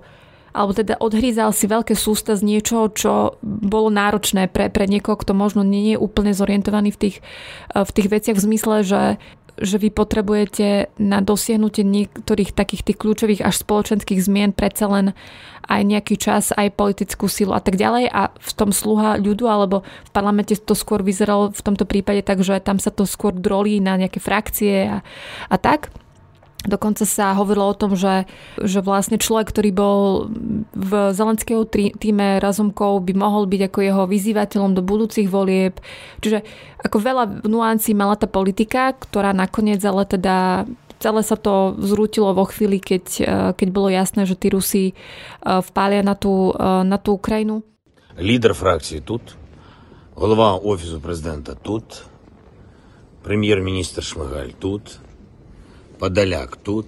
alebo 0.50 0.74
teda 0.74 0.98
odhrízal 0.98 1.54
si 1.54 1.70
veľké 1.70 1.94
sústa 1.94 2.34
z 2.34 2.42
niečoho, 2.42 2.90
čo 2.90 3.12
bolo 3.42 3.88
náročné 3.88 4.50
pre, 4.50 4.66
pre 4.68 4.90
niekoho, 4.90 5.18
kto 5.18 5.32
možno 5.34 5.62
nie 5.62 5.94
je 5.94 5.98
úplne 5.98 6.34
zorientovaný 6.34 6.90
v 6.94 7.00
tých, 7.08 7.16
eh, 7.74 7.84
v 7.84 7.90
tých 7.90 8.08
veciach 8.10 8.36
v 8.38 8.46
zmysle, 8.46 8.76
že 8.82 9.02
že 9.60 9.76
vy 9.76 9.92
potrebujete 9.92 10.88
na 10.96 11.20
dosiahnutie 11.20 11.84
niektorých 11.84 12.56
takých 12.56 12.80
tých 12.80 12.96
kľúčových 12.96 13.44
až 13.44 13.60
spoločenských 13.60 14.24
zmien 14.24 14.56
predsa 14.56 14.88
len 14.88 15.06
aj 15.68 15.80
nejaký 15.84 16.16
čas, 16.16 16.50
aj 16.56 16.72
politickú 16.74 17.28
silu 17.28 17.52
a 17.52 17.60
tak 17.60 17.76
ďalej 17.76 18.08
a 18.08 18.32
v 18.32 18.52
tom 18.56 18.72
sluha 18.72 19.20
ľudu 19.20 19.44
alebo 19.46 19.84
v 19.84 20.10
parlamente 20.10 20.56
to 20.56 20.72
skôr 20.72 21.04
vyzeralo 21.04 21.52
v 21.52 21.62
tomto 21.62 21.84
prípade 21.84 22.24
tak, 22.24 22.40
že 22.40 22.56
tam 22.64 22.80
sa 22.80 22.88
to 22.88 23.04
skôr 23.04 23.36
drolí 23.36 23.78
na 23.78 24.00
nejaké 24.00 24.18
frakcie 24.18 24.88
a, 24.88 24.98
a 25.52 25.56
tak. 25.60 25.92
Dokonca 26.65 27.05
sa 27.05 27.37
hovorilo 27.37 27.69
o 27.69 27.77
tom, 27.77 27.93
že, 27.93 28.25
že 28.57 28.81
vlastne 28.81 29.21
človek, 29.21 29.53
ktorý 29.53 29.69
bol 29.69 29.97
v 30.73 30.91
Zelenského 31.13 31.61
týme 31.69 32.41
Razumkov, 32.41 33.05
by 33.05 33.13
mohol 33.13 33.45
byť 33.45 33.61
ako 33.69 33.79
jeho 33.85 34.03
vyzývateľom 34.09 34.73
do 34.73 34.81
budúcich 34.81 35.29
volieb. 35.29 35.77
Čiže 36.25 36.41
ako 36.81 36.97
veľa 36.97 37.23
nuancí 37.45 37.93
mala 37.93 38.17
tá 38.17 38.25
politika, 38.25 38.97
ktorá 38.97 39.29
nakoniec 39.29 39.77
ale 39.85 40.09
teda 40.09 40.65
celé 40.97 41.21
sa 41.21 41.37
to 41.37 41.77
zrútilo 41.77 42.33
vo 42.33 42.49
chvíli, 42.49 42.81
keď, 42.81 43.05
keď 43.53 43.67
bolo 43.69 43.93
jasné, 43.93 44.25
že 44.25 44.33
tí 44.33 44.49
Rusi 44.49 44.85
e, 44.89 44.93
vpália 45.43 46.01
na 46.01 46.17
tú, 46.17 46.49
e, 46.49 46.81
na 46.81 46.97
tú 46.97 47.19
Ukrajinu. 47.19 47.61
Líder 48.17 48.55
frakcie 48.55 49.03
тут, 49.03 49.35
голова 50.15 50.55
офісу 50.55 51.01
президента 51.03 51.53
тут, 51.53 52.07
прем'єр-міністр 53.23 54.01
Шмигаль 54.03 54.55
тут, 54.57 54.99
Podaľák 56.00 56.64
tu, 56.64 56.80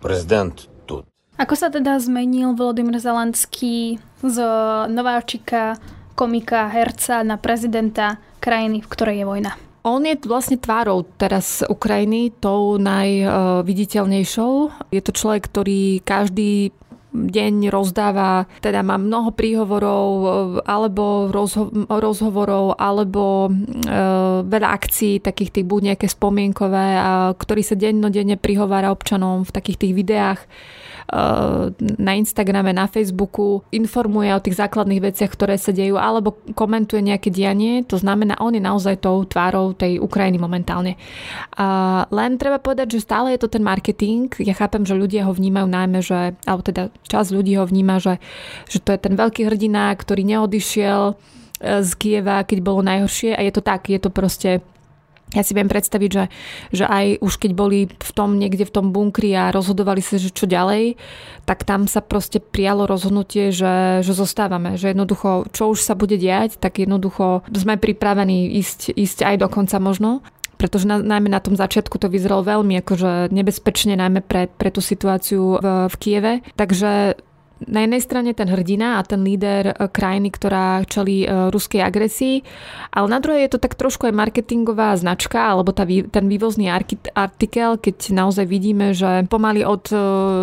prezident 0.00 0.56
tu. 0.88 1.04
Ako 1.36 1.52
sa 1.52 1.68
teda 1.68 2.00
zmenil 2.00 2.56
Volodymyr 2.56 2.96
Zelenský 2.96 4.00
z 4.24 4.36
nováčika, 4.88 5.76
komika, 6.16 6.64
herca 6.72 7.20
na 7.20 7.36
prezidenta 7.36 8.16
krajiny, 8.40 8.80
v 8.80 8.88
ktorej 8.88 9.16
je 9.20 9.26
vojna? 9.28 9.52
On 9.84 10.00
je 10.00 10.16
vlastne 10.24 10.56
tvárou 10.56 11.04
teraz 11.20 11.60
Ukrajiny, 11.60 12.32
tou 12.40 12.80
najviditeľnejšou. 12.80 14.52
Je 14.88 15.02
to 15.04 15.12
človek, 15.12 15.52
ktorý 15.52 16.00
každý 16.00 16.72
deň 17.12 17.68
rozdáva, 17.68 18.48
teda 18.64 18.80
má 18.80 18.96
mnoho 18.96 19.36
príhovorov 19.36 20.08
alebo 20.64 21.28
rozho- 21.28 21.68
rozhovorov 21.86 22.80
alebo 22.80 23.48
e, 23.48 23.50
veľa 24.48 24.68
akcií, 24.72 25.20
takých 25.20 25.60
tých 25.60 25.66
buď 25.68 25.80
nejaké 25.92 26.08
spomienkové, 26.08 26.86
a, 26.96 27.30
ktorý 27.36 27.62
sa 27.62 27.76
dennodenne 27.76 28.40
prihovára 28.40 28.88
občanom 28.88 29.44
v 29.44 29.54
takých 29.54 29.78
tých 29.86 29.92
videách 29.92 30.40
na 31.98 32.12
Instagrame, 32.14 32.70
na 32.70 32.86
Facebooku, 32.86 33.64
informuje 33.74 34.30
o 34.32 34.42
tých 34.42 34.58
základných 34.58 35.12
veciach, 35.12 35.30
ktoré 35.32 35.58
sa 35.58 35.74
dejú, 35.74 35.98
alebo 35.98 36.38
komentuje 36.54 37.02
nejaké 37.02 37.28
dianie. 37.28 37.82
To 37.90 37.98
znamená, 37.98 38.38
on 38.38 38.54
je 38.54 38.62
naozaj 38.62 39.02
tou 39.02 39.26
tvárou 39.26 39.74
tej 39.74 39.98
Ukrajiny 39.98 40.38
momentálne. 40.38 40.96
Len 42.08 42.30
treba 42.38 42.62
povedať, 42.62 42.96
že 42.96 43.04
stále 43.04 43.34
je 43.34 43.42
to 43.42 43.52
ten 43.52 43.64
marketing. 43.64 44.32
Ja 44.40 44.54
chápem, 44.56 44.86
že 44.86 44.96
ľudia 44.96 45.26
ho 45.28 45.32
vnímajú 45.34 45.68
najmä, 45.68 45.98
že, 46.00 46.38
alebo 46.46 46.62
teda 46.64 46.88
čas 47.04 47.28
ľudí 47.34 47.58
ho 47.58 47.64
vníma, 47.66 47.98
že, 47.98 48.22
že 48.70 48.78
to 48.80 48.94
je 48.94 49.00
ten 49.00 49.14
veľký 49.16 49.48
hrdina, 49.48 49.92
ktorý 49.92 50.22
neodišiel 50.24 51.02
e, 51.12 51.14
z 51.84 51.90
Kieva, 51.98 52.46
keď 52.46 52.58
bolo 52.64 52.80
najhoršie 52.80 53.36
a 53.36 53.40
je 53.42 53.52
to 53.52 53.62
tak, 53.62 53.90
je 53.90 54.00
to 54.00 54.08
proste 54.08 54.64
ja 55.32 55.42
si 55.42 55.56
viem 55.56 55.68
predstaviť, 55.68 56.10
že, 56.12 56.24
že 56.72 56.84
aj 56.84 57.24
už 57.24 57.32
keď 57.40 57.52
boli 57.56 57.88
v 57.88 58.10
tom 58.12 58.36
niekde 58.36 58.68
v 58.68 58.74
tom 58.74 58.92
bunkri 58.92 59.32
a 59.32 59.52
rozhodovali 59.52 60.04
sa, 60.04 60.20
že 60.20 60.28
čo 60.28 60.44
ďalej, 60.44 61.00
tak 61.48 61.64
tam 61.64 61.88
sa 61.88 62.04
proste 62.04 62.38
prijalo 62.38 62.84
rozhodnutie, 62.84 63.48
že, 63.48 64.04
že 64.04 64.12
zostávame. 64.12 64.76
Že 64.76 64.92
jednoducho, 64.92 65.48
čo 65.50 65.72
už 65.72 65.80
sa 65.80 65.96
bude 65.96 66.20
diať, 66.20 66.60
tak 66.60 66.78
jednoducho 66.84 67.44
sme 67.48 67.80
pripravení 67.80 68.52
ísť, 68.60 68.92
ísť 68.92 69.18
aj 69.24 69.36
do 69.40 69.48
konca 69.48 69.80
možno 69.80 70.20
pretože 70.62 70.86
na, 70.86 71.02
najmä 71.02 71.26
na 71.26 71.42
tom 71.42 71.58
začiatku 71.58 71.98
to 71.98 72.06
vyzeralo 72.06 72.46
veľmi 72.46 72.78
akože 72.86 73.34
nebezpečne, 73.34 73.98
najmä 73.98 74.22
pre, 74.22 74.46
pre 74.46 74.70
tú 74.70 74.78
situáciu 74.78 75.58
v, 75.58 75.90
v 75.90 75.94
Kieve. 75.98 76.32
Takže 76.54 77.18
na 77.68 77.84
jednej 77.86 78.02
strane 78.02 78.30
ten 78.32 78.48
hrdina 78.48 78.98
a 78.98 79.06
ten 79.06 79.22
líder 79.22 79.72
e, 79.72 79.74
krajiny, 79.88 80.30
ktorá 80.34 80.82
čelí 80.86 81.24
e, 81.24 81.50
ruskej 81.50 81.82
agresii, 81.82 82.42
ale 82.92 83.06
na 83.08 83.18
druhej 83.18 83.46
je 83.46 83.52
to 83.56 83.62
tak 83.62 83.74
trošku 83.78 84.08
aj 84.08 84.14
marketingová 84.14 84.94
značka, 84.98 85.52
alebo 85.52 85.74
tá, 85.74 85.84
ten 85.86 86.24
vývozný 86.26 86.68
artikel, 87.14 87.78
keď 87.78 87.96
naozaj 88.12 88.46
vidíme, 88.46 88.92
že 88.92 89.24
pomaly 89.26 89.64
od 89.64 89.92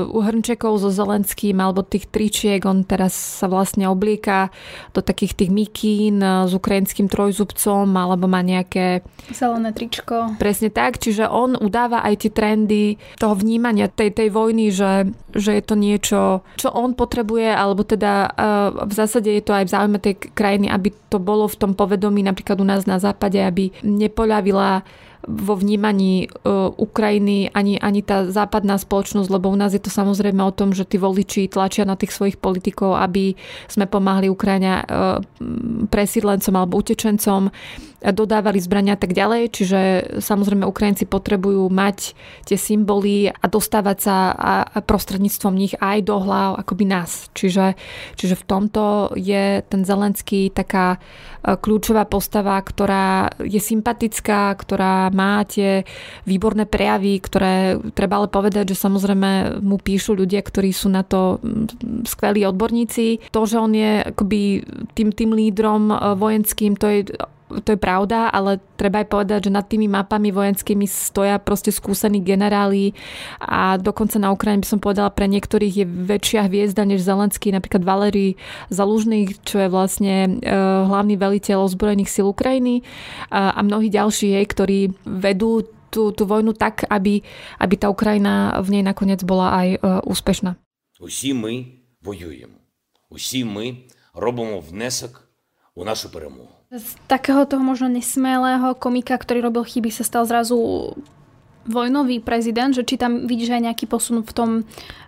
uhrnčekov 0.09 0.81
so 0.81 0.89
Zelenským 0.89 1.57
alebo 1.61 1.85
tých 1.85 2.09
tričiek, 2.09 2.61
on 2.65 2.83
teraz 2.83 3.13
sa 3.13 3.47
vlastne 3.47 3.87
oblieka 3.87 4.51
do 4.93 5.01
takých 5.01 5.35
tých 5.45 5.51
mikín 5.53 6.21
s 6.21 6.51
ukrajinským 6.51 7.07
trojzubcom 7.07 7.87
alebo 7.89 8.25
má 8.27 8.41
nejaké... 8.43 9.05
Zelené 9.31 9.71
tričko. 9.71 10.35
Presne 10.41 10.69
tak, 10.73 10.97
čiže 11.01 11.29
on 11.29 11.55
udáva 11.55 12.01
aj 12.03 12.25
tie 12.25 12.31
trendy 12.33 12.83
toho 13.17 13.33
vnímania 13.37 13.87
tej, 13.87 14.13
tej 14.13 14.29
vojny, 14.33 14.71
že, 14.73 15.09
že 15.33 15.55
je 15.57 15.63
to 15.63 15.75
niečo, 15.75 16.21
čo 16.59 16.69
on 16.73 16.93
potrebuje, 17.09 17.49
alebo 17.49 17.81
teda 17.81 18.29
v 18.85 18.93
zásade 18.93 19.33
je 19.33 19.41
to 19.41 19.57
aj 19.57 19.65
v 19.65 19.73
záujme 19.73 19.97
tej 19.97 20.13
krajiny, 20.37 20.69
aby 20.69 20.93
to 21.09 21.17
bolo 21.17 21.49
v 21.49 21.57
tom 21.57 21.73
povedomí 21.73 22.21
napríklad 22.21 22.61
u 22.61 22.65
nás 22.69 22.85
na 22.85 23.01
západe, 23.01 23.41
aby 23.41 23.73
nepoľavila 23.81 24.85
vo 25.27 25.53
vnímaní 25.59 26.25
e, 26.25 26.27
Ukrajiny 26.79 27.51
ani, 27.51 27.75
ani 27.75 27.99
tá 27.99 28.23
západná 28.31 28.79
spoločnosť, 28.79 29.27
lebo 29.27 29.51
u 29.51 29.57
nás 29.59 29.75
je 29.75 29.83
to 29.83 29.91
samozrejme 29.91 30.39
o 30.39 30.55
tom, 30.55 30.71
že 30.71 30.87
tí 30.87 30.95
voliči 30.95 31.51
tlačia 31.51 31.83
na 31.83 31.99
tých 31.99 32.15
svojich 32.15 32.39
politikov, 32.39 32.95
aby 32.95 33.35
sme 33.67 33.83
pomáhali 33.83 34.31
Ukrajina 34.31 34.79
e, 34.79 34.85
presídlencom 35.91 36.55
alebo 36.55 36.79
utečencom 36.79 37.51
dodávali 37.99 38.59
zbrania 38.63 38.95
a 38.95 39.01
tak 39.01 39.11
ďalej. 39.11 39.51
Čiže 39.51 39.79
samozrejme 40.23 40.63
Ukrajinci 40.63 41.03
potrebujú 41.03 41.67
mať 41.67 42.15
tie 42.47 42.55
symboly 42.55 43.27
a 43.27 43.45
dostávať 43.47 43.97
sa 43.99 44.15
a 44.31 44.79
prostredníctvom 44.79 45.53
nich 45.55 45.75
aj 45.77 46.07
do 46.07 46.15
hlav 46.23 46.63
akoby 46.63 46.87
nás. 46.87 47.27
Čiže, 47.35 47.75
čiže 48.15 48.35
v 48.39 48.47
tomto 48.47 49.13
je 49.19 49.59
ten 49.67 49.81
Zelenský 49.83 50.51
taká 50.51 50.95
e, 50.95 50.99
kľúčová 51.59 52.07
postava, 52.07 52.55
ktorá 52.63 53.35
je 53.43 53.59
sympatická, 53.59 54.55
ktorá 54.55 55.11
má 55.11 55.43
tie 55.43 55.83
výborné 56.23 56.63
prejavy, 56.63 57.19
ktoré 57.19 57.77
treba 57.91 58.23
ale 58.23 58.31
povedať, 58.31 58.71
že 58.71 58.79
samozrejme 58.79 59.59
mu 59.59 59.75
píšu 59.75 60.15
ľudia, 60.15 60.39
ktorí 60.39 60.71
sú 60.71 60.87
na 60.87 61.03
to 61.03 61.43
skvelí 62.07 62.47
odborníci. 62.47 63.31
To, 63.35 63.43
že 63.43 63.59
on 63.59 63.75
je 63.75 64.07
akoby 64.07 64.63
tým, 64.95 65.11
tým 65.11 65.31
lídrom 65.35 65.91
e, 65.91 65.95
vojenským, 66.15 66.79
to 66.79 66.87
je 66.87 66.99
to 67.62 67.76
je 67.76 67.78
pravda, 67.78 68.32
ale 68.32 68.58
treba 68.74 69.04
aj 69.04 69.08
povedať, 69.12 69.38
že 69.46 69.52
nad 69.52 69.68
tými 69.68 69.86
mapami 69.86 70.32
vojenskými 70.32 70.88
stoja 70.88 71.36
proste 71.38 71.70
skúsení 71.70 72.24
generáli 72.24 72.96
a 73.38 73.76
dokonca 73.76 74.16
na 74.16 74.32
Ukrajine 74.32 74.64
by 74.64 74.68
som 74.68 74.80
povedala, 74.80 75.12
pre 75.12 75.28
niektorých 75.28 75.74
je 75.84 75.86
väčšia 75.86 76.48
hviezda 76.48 76.88
než 76.88 77.04
Zelenský, 77.04 77.52
napríklad 77.52 77.84
Valery 77.84 78.40
Zalužný, 78.72 79.36
čo 79.44 79.60
je 79.60 79.68
vlastne 79.68 80.40
e, 80.40 80.50
hlavný 80.88 81.14
veliteľ 81.20 81.68
ozbrojených 81.68 82.10
síl 82.10 82.26
Ukrajiny 82.26 82.82
a, 83.28 83.54
a 83.54 83.60
mnohí 83.60 83.92
ďalší, 83.92 84.34
jej, 84.34 84.46
ktorí 84.48 84.78
vedú 85.04 85.68
tú, 85.92 86.10
tú 86.10 86.26
vojnu 86.26 86.56
tak, 86.58 86.88
aby, 86.90 87.22
aby 87.60 87.74
tá 87.78 87.86
Ukrajina 87.86 88.58
v 88.58 88.80
nej 88.80 88.82
nakoniec 88.82 89.22
bola 89.22 89.52
aj 89.54 89.68
e, 89.68 89.78
úspešná. 90.08 90.56
Усі 91.00 91.34
ми 91.34 91.66
воюємо. 92.02 92.58
Усі 93.10 93.44
ми 93.44 93.76
робимо 94.14 94.60
внесок 94.60 95.28
у 95.74 95.84
нашу 95.84 96.12
перемогу. 96.12 96.57
Z 96.69 97.01
takého 97.09 97.49
toho 97.49 97.65
možno 97.65 97.89
nesmelého 97.89 98.77
komika, 98.77 99.17
ktorý 99.17 99.49
robil 99.49 99.65
chyby, 99.65 99.89
sa 99.89 100.05
stal 100.05 100.29
zrazu 100.29 100.53
vojnový 101.65 102.21
prezident, 102.21 102.69
že 102.69 102.85
či 102.85 102.93
tam 102.93 103.25
vidíš 103.25 103.57
aj 103.57 103.65
nejaký 103.65 103.85
posun 103.89 104.21
v 104.21 104.29
tom, 104.29 104.49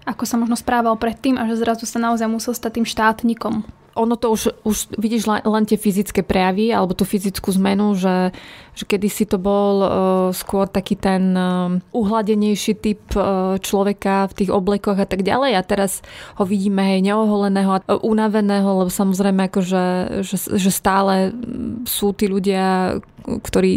ako 0.10 0.26
sa 0.26 0.42
možno 0.42 0.58
správal 0.58 0.98
predtým 0.98 1.38
a 1.38 1.46
že 1.46 1.62
zrazu 1.62 1.86
sa 1.86 2.02
naozaj 2.02 2.26
musel 2.26 2.58
stať 2.58 2.82
tým 2.82 2.88
štátnikom 2.90 3.62
ono 3.96 4.16
to 4.16 4.32
už, 4.32 4.42
už 4.64 4.78
vidíš 4.96 5.28
len, 5.28 5.44
len 5.44 5.64
tie 5.68 5.76
fyzické 5.76 6.24
prejavy 6.24 6.72
alebo 6.72 6.96
tú 6.96 7.04
fyzickú 7.04 7.52
zmenu, 7.60 7.96
že, 8.00 8.32
že 8.72 8.84
kedysi 8.88 9.28
to 9.28 9.36
bol 9.36 9.74
uh, 9.84 9.90
skôr 10.32 10.68
taký 10.68 10.96
ten 10.96 11.36
uh, 11.36 11.76
uhladenejší 11.92 12.74
typ 12.80 13.04
uh, 13.20 13.60
človeka 13.60 14.32
v 14.32 14.38
tých 14.44 14.52
oblekoch 14.52 14.96
a 14.96 15.08
tak 15.08 15.28
ďalej. 15.28 15.60
A 15.60 15.62
teraz 15.68 16.00
ho 16.40 16.48
vidíme 16.48 16.88
hej 16.88 17.04
neoholeného 17.04 17.72
a 17.76 17.80
unaveného, 18.00 18.86
lebo 18.86 18.92
samozrejme 18.92 19.52
akože, 19.52 19.84
že, 20.24 20.38
že 20.56 20.72
stále 20.72 21.36
sú 21.84 22.16
tí 22.16 22.32
ľudia, 22.32 22.96
ktorí 23.28 23.74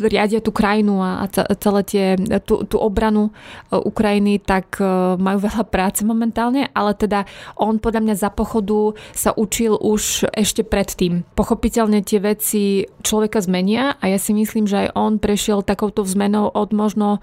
riadia 0.00 0.40
tú 0.40 0.48
krajinu 0.48 1.04
a 1.04 1.28
celé 1.60 1.80
tie, 1.84 2.06
tú, 2.48 2.64
tú 2.64 2.80
obranu 2.80 3.36
Ukrajiny, 3.68 4.40
tak 4.40 4.80
majú 5.20 5.44
veľa 5.44 5.64
práce 5.68 6.00
momentálne, 6.08 6.72
ale 6.72 6.96
teda 6.96 7.28
on 7.60 7.76
podľa 7.76 8.00
mňa 8.08 8.14
za 8.16 8.30
pochodu 8.32 8.69
sa 9.16 9.30
učil 9.34 9.76
už 9.76 10.30
ešte 10.32 10.62
predtým. 10.62 11.26
Pochopiteľne 11.34 12.00
tie 12.04 12.18
veci 12.22 12.86
človeka 13.02 13.42
zmenia 13.42 13.98
a 13.98 14.04
ja 14.10 14.18
si 14.18 14.32
myslím, 14.36 14.68
že 14.70 14.88
aj 14.88 14.94
on 14.94 15.12
prešiel 15.18 15.66
takouto 15.66 16.06
zmenou 16.06 16.48
od 16.50 16.70
možno 16.70 17.22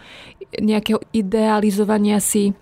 nejakého 0.55 1.03
idealizovania 1.12 2.23
si 2.23 2.55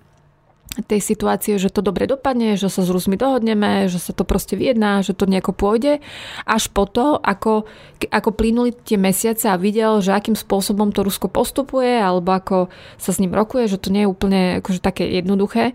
tej 0.83 0.99
situácie, 0.99 1.55
že 1.55 1.71
to 1.71 1.79
dobre 1.79 2.03
dopadne, 2.03 2.59
že 2.59 2.67
sa 2.67 2.83
s 2.83 2.91
Rusmi 2.91 3.15
dohodneme, 3.15 3.87
že 3.87 3.95
sa 3.95 4.11
to 4.11 4.27
proste 4.27 4.59
vyjedná, 4.59 4.99
že 5.07 5.15
to 5.15 5.23
nejako 5.23 5.55
pôjde, 5.55 6.03
až 6.43 6.67
po 6.75 6.83
to, 6.83 7.15
ako, 7.15 7.63
ako 8.11 8.29
plynuli 8.35 8.75
tie 8.75 8.99
mesiace 8.99 9.47
a 9.47 9.55
videl, 9.55 10.03
že 10.03 10.11
akým 10.11 10.35
spôsobom 10.35 10.91
to 10.91 11.07
Rusko 11.07 11.31
postupuje, 11.31 11.95
alebo 11.95 12.35
ako 12.35 12.67
sa 12.99 13.15
s 13.15 13.21
ním 13.23 13.31
rokuje, 13.31 13.71
že 13.71 13.79
to 13.79 13.93
nie 13.93 14.03
je 14.03 14.11
úplne 14.11 14.41
akože 14.59 14.83
také 14.83 15.07
jednoduché, 15.15 15.71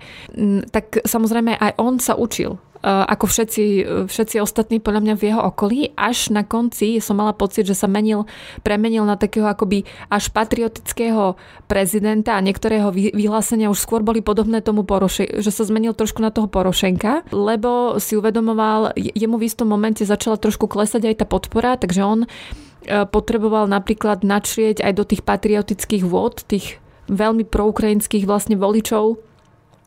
tak 0.68 1.00
samozrejme 1.08 1.56
aj 1.56 1.72
on 1.80 1.96
sa 1.96 2.12
učil 2.20 2.60
ako 2.84 3.28
všetci, 3.28 3.64
všetci 4.08 4.36
ostatní 4.40 4.80
podľa 4.80 5.00
mňa 5.04 5.14
v 5.20 5.24
jeho 5.28 5.42
okolí. 5.52 5.92
Až 6.00 6.32
na 6.32 6.48
konci 6.48 6.96
som 7.04 7.20
mala 7.20 7.36
pocit, 7.36 7.68
že 7.68 7.76
sa 7.76 7.84
menil, 7.84 8.24
premenil 8.64 9.04
na 9.04 9.20
takého 9.20 9.44
akoby 9.44 9.84
až 10.08 10.32
patriotického 10.32 11.36
prezidenta 11.68 12.36
a 12.36 12.44
niektorého 12.44 12.88
vyhlásenia 12.92 13.68
už 13.68 13.84
skôr 13.84 14.00
boli 14.00 14.24
podobné 14.24 14.64
tomu 14.64 14.88
Poroše, 14.88 15.44
že 15.44 15.52
sa 15.52 15.68
zmenil 15.68 15.92
trošku 15.92 16.24
na 16.24 16.32
toho 16.32 16.48
Porošenka, 16.48 17.28
lebo 17.30 18.00
si 18.00 18.16
uvedomoval, 18.16 18.96
jemu 18.96 19.36
v 19.36 19.46
istom 19.46 19.68
momente 19.68 20.02
začala 20.08 20.40
trošku 20.40 20.64
klesať 20.64 21.12
aj 21.12 21.14
tá 21.20 21.26
podpora, 21.28 21.76
takže 21.76 22.00
on 22.00 22.24
eh, 22.24 23.04
potreboval 23.04 23.68
napríklad 23.68 24.24
načrieť 24.24 24.80
aj 24.80 24.92
do 24.96 25.04
tých 25.04 25.22
patriotických 25.22 26.04
vôd, 26.08 26.40
tých 26.48 26.80
veľmi 27.10 27.44
proukrajinských 27.44 28.24
vlastne 28.24 28.54
voličov, 28.54 29.18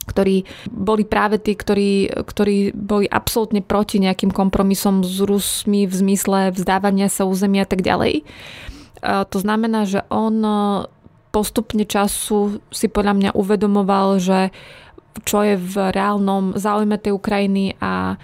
ktorí 0.04 0.44
boli 0.70 1.04
práve 1.08 1.40
tí, 1.40 1.56
ktorí, 1.56 2.12
ktorí 2.28 2.76
boli 2.76 3.08
absolútne 3.08 3.64
proti 3.64 4.04
nejakým 4.04 4.30
kompromisom 4.30 5.02
s 5.02 5.24
Rusmi 5.24 5.88
v 5.88 5.94
zmysle 5.94 6.52
vzdávania 6.52 7.08
sa 7.08 7.24
územia 7.24 7.64
a 7.64 7.70
tak 7.70 7.82
ďalej. 7.82 8.28
To 9.04 9.38
znamená, 9.38 9.84
že 9.84 10.00
on 10.08 10.40
e, 10.40 10.52
postupne 11.36 11.84
času 11.84 12.64
si 12.72 12.88
podľa 12.88 13.14
mňa 13.20 13.30
uvedomoval, 13.36 14.16
že 14.24 14.40
čo 15.28 15.44
je 15.44 15.60
v 15.60 15.92
reálnom 15.92 16.56
záujme 16.56 16.96
tej 16.98 17.14
Ukrajiny 17.20 17.76
a 17.84 18.16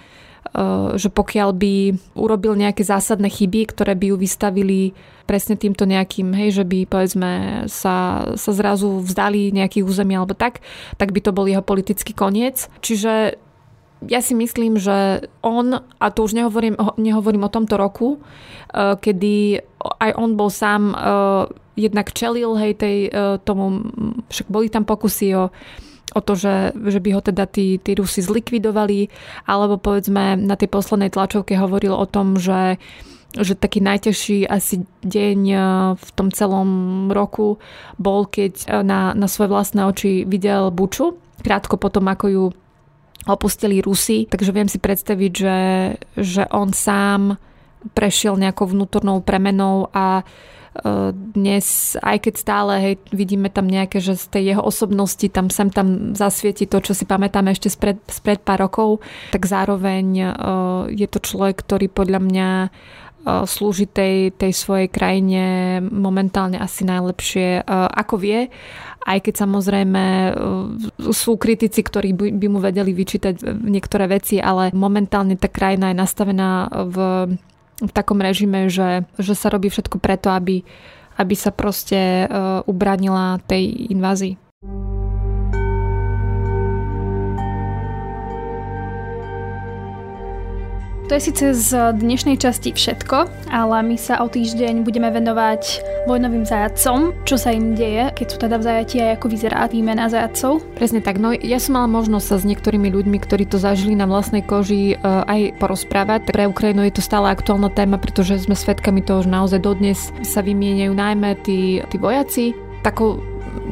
že 0.98 1.08
pokiaľ 1.14 1.50
by 1.54 1.74
urobil 2.18 2.58
nejaké 2.58 2.82
zásadné 2.82 3.30
chyby, 3.30 3.70
ktoré 3.70 3.94
by 3.94 4.14
ju 4.14 4.16
vystavili 4.18 4.80
presne 5.30 5.54
týmto 5.54 5.86
nejakým, 5.86 6.34
hej, 6.34 6.58
že 6.58 6.64
by 6.66 6.90
povedzme 6.90 7.30
sa, 7.70 8.26
sa 8.34 8.50
zrazu 8.50 8.98
vzdali 8.98 9.54
nejakých 9.54 9.86
území 9.86 10.18
alebo 10.18 10.34
tak, 10.34 10.58
tak 10.98 11.14
by 11.14 11.22
to 11.22 11.30
bol 11.30 11.46
jeho 11.46 11.62
politický 11.62 12.10
koniec. 12.10 12.66
Čiže 12.82 13.38
ja 14.10 14.20
si 14.24 14.34
myslím, 14.34 14.74
že 14.74 15.30
on, 15.44 15.78
a 15.78 16.06
to 16.10 16.26
už 16.26 16.34
nehovorím, 16.34 16.74
nehovorím 16.98 17.46
o 17.46 17.52
tomto 17.52 17.78
roku, 17.78 18.18
eh, 18.18 18.98
kedy 18.98 19.62
aj 20.02 20.10
on 20.18 20.34
bol 20.34 20.50
sám 20.50 20.90
eh, 20.90 20.98
jednak 21.78 22.10
čelil 22.10 22.58
hej, 22.60 22.76
tej, 22.76 23.08
tomu, 23.40 23.88
však 24.28 24.52
boli 24.52 24.68
tam 24.68 24.84
pokusy 24.84 25.32
o 25.32 25.48
o 26.14 26.20
to, 26.20 26.34
že, 26.34 26.74
že 26.74 26.98
by 26.98 27.10
ho 27.16 27.20
teda 27.22 27.44
tí, 27.46 27.78
tí 27.78 27.94
Rusi 27.94 28.22
zlikvidovali, 28.22 29.10
alebo 29.46 29.78
povedzme 29.78 30.38
na 30.38 30.54
tej 30.54 30.68
poslednej 30.70 31.10
tlačovke 31.10 31.54
hovoril 31.56 31.94
o 31.94 32.06
tom, 32.06 32.38
že 32.38 32.78
že 33.30 33.54
taký 33.54 33.78
najťažší 33.78 34.42
asi 34.50 34.82
deň 35.06 35.38
e, 35.46 35.58
v 35.94 36.10
tom 36.18 36.34
celom 36.34 36.70
roku 37.14 37.62
bol, 37.94 38.26
keď 38.26 38.52
e, 38.58 38.82
na, 38.82 39.14
na 39.14 39.30
svoje 39.30 39.54
vlastné 39.54 39.86
oči 39.86 40.26
videl 40.26 40.74
Buču, 40.74 41.14
krátko 41.38 41.78
potom, 41.78 42.10
ako 42.10 42.26
ju 42.26 42.44
opustili 43.30 43.78
Rusi. 43.78 44.26
Takže 44.26 44.50
viem 44.50 44.66
si 44.66 44.82
predstaviť, 44.82 45.32
že, 45.32 45.58
že 46.18 46.42
on 46.50 46.74
sám 46.74 47.38
prešiel 47.96 48.36
nejakou 48.36 48.68
vnútornou 48.70 49.24
premenou 49.24 49.88
a 49.92 50.22
dnes, 51.34 51.98
aj 51.98 52.30
keď 52.30 52.34
stále 52.38 52.72
hej, 52.78 52.94
vidíme 53.10 53.50
tam 53.50 53.66
nejaké, 53.66 53.98
že 53.98 54.14
z 54.14 54.26
tej 54.30 54.44
jeho 54.54 54.62
osobnosti 54.62 55.26
tam 55.26 55.50
sem 55.50 55.66
tam 55.66 56.14
zasvieti 56.14 56.62
to, 56.70 56.78
čo 56.78 56.94
si 56.94 57.10
pamätáme 57.10 57.50
ešte 57.50 57.66
spred, 57.66 57.98
spred 58.06 58.38
pár 58.46 58.70
rokov, 58.70 59.02
tak 59.34 59.50
zároveň 59.50 60.30
je 60.94 61.06
to 61.10 61.18
človek, 61.18 61.66
ktorý 61.66 61.90
podľa 61.90 62.20
mňa 62.22 62.48
slúži 63.50 63.90
tej, 63.90 64.30
tej 64.32 64.52
svojej 64.54 64.88
krajine 64.88 65.42
momentálne 65.82 66.56
asi 66.56 66.86
najlepšie, 66.86 67.66
ako 67.68 68.14
vie. 68.16 68.48
Aj 69.04 69.18
keď 69.18 69.44
samozrejme 69.44 70.04
sú 71.10 71.36
kritici, 71.36 71.82
ktorí 71.82 72.14
by, 72.14 72.30
by 72.30 72.46
mu 72.46 72.62
vedeli 72.62 72.94
vyčítať 72.94 73.42
niektoré 73.58 74.06
veci, 74.06 74.38
ale 74.38 74.70
momentálne 74.72 75.34
tá 75.34 75.50
krajina 75.50 75.90
je 75.90 76.00
nastavená 76.00 76.70
v, 76.88 76.96
v 77.80 77.92
takom 77.92 78.20
režime, 78.20 78.68
že, 78.68 79.08
že 79.16 79.34
sa 79.34 79.48
robí 79.48 79.72
všetko 79.72 79.96
preto, 79.98 80.28
aby, 80.30 80.60
aby 81.16 81.34
sa 81.34 81.50
proste 81.50 82.28
ubranila 82.68 83.40
tej 83.48 83.90
invázii. 83.90 84.99
To 91.10 91.18
je 91.18 91.26
síce 91.26 91.42
z 91.58 91.90
dnešnej 91.98 92.38
časti 92.38 92.70
všetko, 92.70 93.50
ale 93.50 93.82
my 93.82 93.98
sa 93.98 94.22
o 94.22 94.30
týždeň 94.30 94.86
budeme 94.86 95.10
venovať 95.10 95.82
vojnovým 96.06 96.46
zajacom, 96.46 97.10
čo 97.26 97.34
sa 97.34 97.50
im 97.50 97.74
deje, 97.74 98.14
keď 98.14 98.26
sú 98.30 98.36
teda 98.38 98.62
v 98.62 98.66
zajatí 98.70 98.96
a 99.02 99.18
ako 99.18 99.26
vyzerá 99.26 99.66
výmena 99.66 100.06
zajacov. 100.06 100.62
Presne 100.78 101.02
tak, 101.02 101.18
no 101.18 101.34
ja 101.34 101.58
som 101.58 101.82
mala 101.82 101.90
možnosť 101.90 102.26
sa 102.30 102.36
s 102.38 102.46
niektorými 102.46 102.94
ľuďmi, 102.94 103.18
ktorí 103.26 103.42
to 103.50 103.58
zažili 103.58 103.98
na 103.98 104.06
vlastnej 104.06 104.46
koži, 104.46 104.94
eh, 104.94 104.98
aj 105.02 105.58
porozprávať. 105.58 106.30
Pre 106.30 106.46
Ukrajinu 106.46 106.86
je 106.86 106.94
to 106.94 107.02
stále 107.02 107.26
aktuálna 107.26 107.74
téma, 107.74 107.98
pretože 107.98 108.46
sme 108.46 108.54
svedkami 108.54 109.02
toho, 109.02 109.26
že 109.26 109.34
naozaj 109.34 109.66
dodnes 109.66 110.14
sa 110.22 110.46
vymieňajú 110.46 110.94
najmä 110.94 111.42
tí, 111.42 111.82
tí 111.90 111.96
vojaci. 111.98 112.54
Takou 112.86 113.18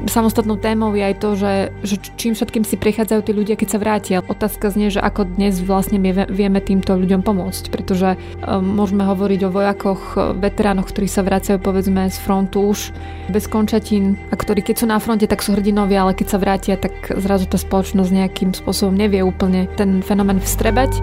samostatnou 0.08 0.56
témou 0.56 0.94
je 0.96 1.04
aj 1.04 1.14
to, 1.20 1.28
že, 1.36 1.52
že 1.84 1.96
čím 2.16 2.32
všetkým 2.32 2.64
si 2.64 2.80
prichádzajú 2.80 3.20
tí 3.22 3.32
ľudia, 3.36 3.54
keď 3.54 3.68
sa 3.68 3.78
vrátia. 3.78 4.24
Otázka 4.24 4.72
znie, 4.72 4.88
že 4.88 5.02
ako 5.02 5.36
dnes 5.36 5.60
vlastne 5.60 6.00
vieme 6.28 6.60
týmto 6.62 6.96
ľuďom 6.96 7.22
pomôcť, 7.22 7.64
pretože 7.68 8.16
um, 8.16 8.64
môžeme 8.64 9.04
hovoriť 9.04 9.40
o 9.46 9.52
vojakoch, 9.52 10.02
veteránoch, 10.40 10.88
ktorí 10.90 11.06
sa 11.06 11.22
vracajú 11.22 11.60
povedzme 11.60 12.08
z 12.08 12.18
frontu 12.18 12.72
už 12.72 12.90
bez 13.28 13.44
končatín 13.46 14.16
a 14.32 14.34
ktorí 14.34 14.64
keď 14.64 14.76
sú 14.82 14.86
na 14.88 14.98
fronte, 14.98 15.28
tak 15.28 15.44
sú 15.44 15.52
hrdinovia, 15.54 16.08
ale 16.08 16.16
keď 16.16 16.26
sa 16.26 16.38
vrátia, 16.40 16.74
tak 16.80 16.92
zrazu 17.20 17.44
tá 17.46 17.60
spoločnosť 17.60 18.10
nejakým 18.10 18.50
spôsobom 18.56 18.96
nevie 18.96 19.20
úplne 19.20 19.68
ten 19.76 20.00
fenomén 20.00 20.40
vstrebať. 20.40 21.00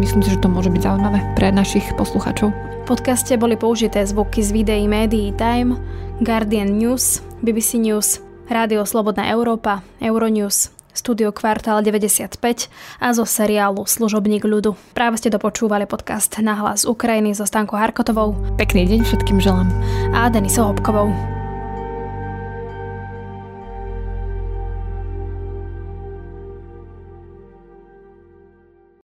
Myslím 0.00 0.24
si, 0.24 0.32
že 0.32 0.42
to 0.42 0.48
môže 0.48 0.72
byť 0.72 0.82
zaujímavé 0.82 1.20
pre 1.36 1.52
našich 1.52 1.84
poslucháčov. 2.00 2.50
V 2.86 2.94
podcaste 2.94 3.34
boli 3.34 3.58
použité 3.58 4.06
zvuky 4.06 4.46
z 4.46 4.50
videí 4.54 4.86
médií 4.86 5.34
Time, 5.34 5.74
Guardian 6.22 6.78
News, 6.78 7.20
BBC 7.46 7.78
News, 7.78 8.18
Rádio 8.50 8.82
Slobodná 8.82 9.30
Európa, 9.30 9.86
Euronews, 10.02 10.74
Studio 10.90 11.30
Kvartál 11.30 11.78
95 11.78 12.42
a 12.98 13.14
zo 13.14 13.22
seriálu 13.22 13.86
Služobník 13.86 14.42
ľudu. 14.42 14.74
Práve 14.98 15.22
ste 15.22 15.30
dopočúvali 15.30 15.86
podcast 15.86 16.42
Na 16.42 16.58
hlas 16.58 16.82
Ukrajiny 16.82 17.38
so 17.38 17.46
Stankou 17.46 17.78
Harkotovou. 17.78 18.34
Pekný 18.58 18.90
deň 18.90 19.00
všetkým 19.06 19.38
želám. 19.38 19.70
A 20.10 20.26
Denisou 20.26 20.74
Hopkovou. 20.74 21.35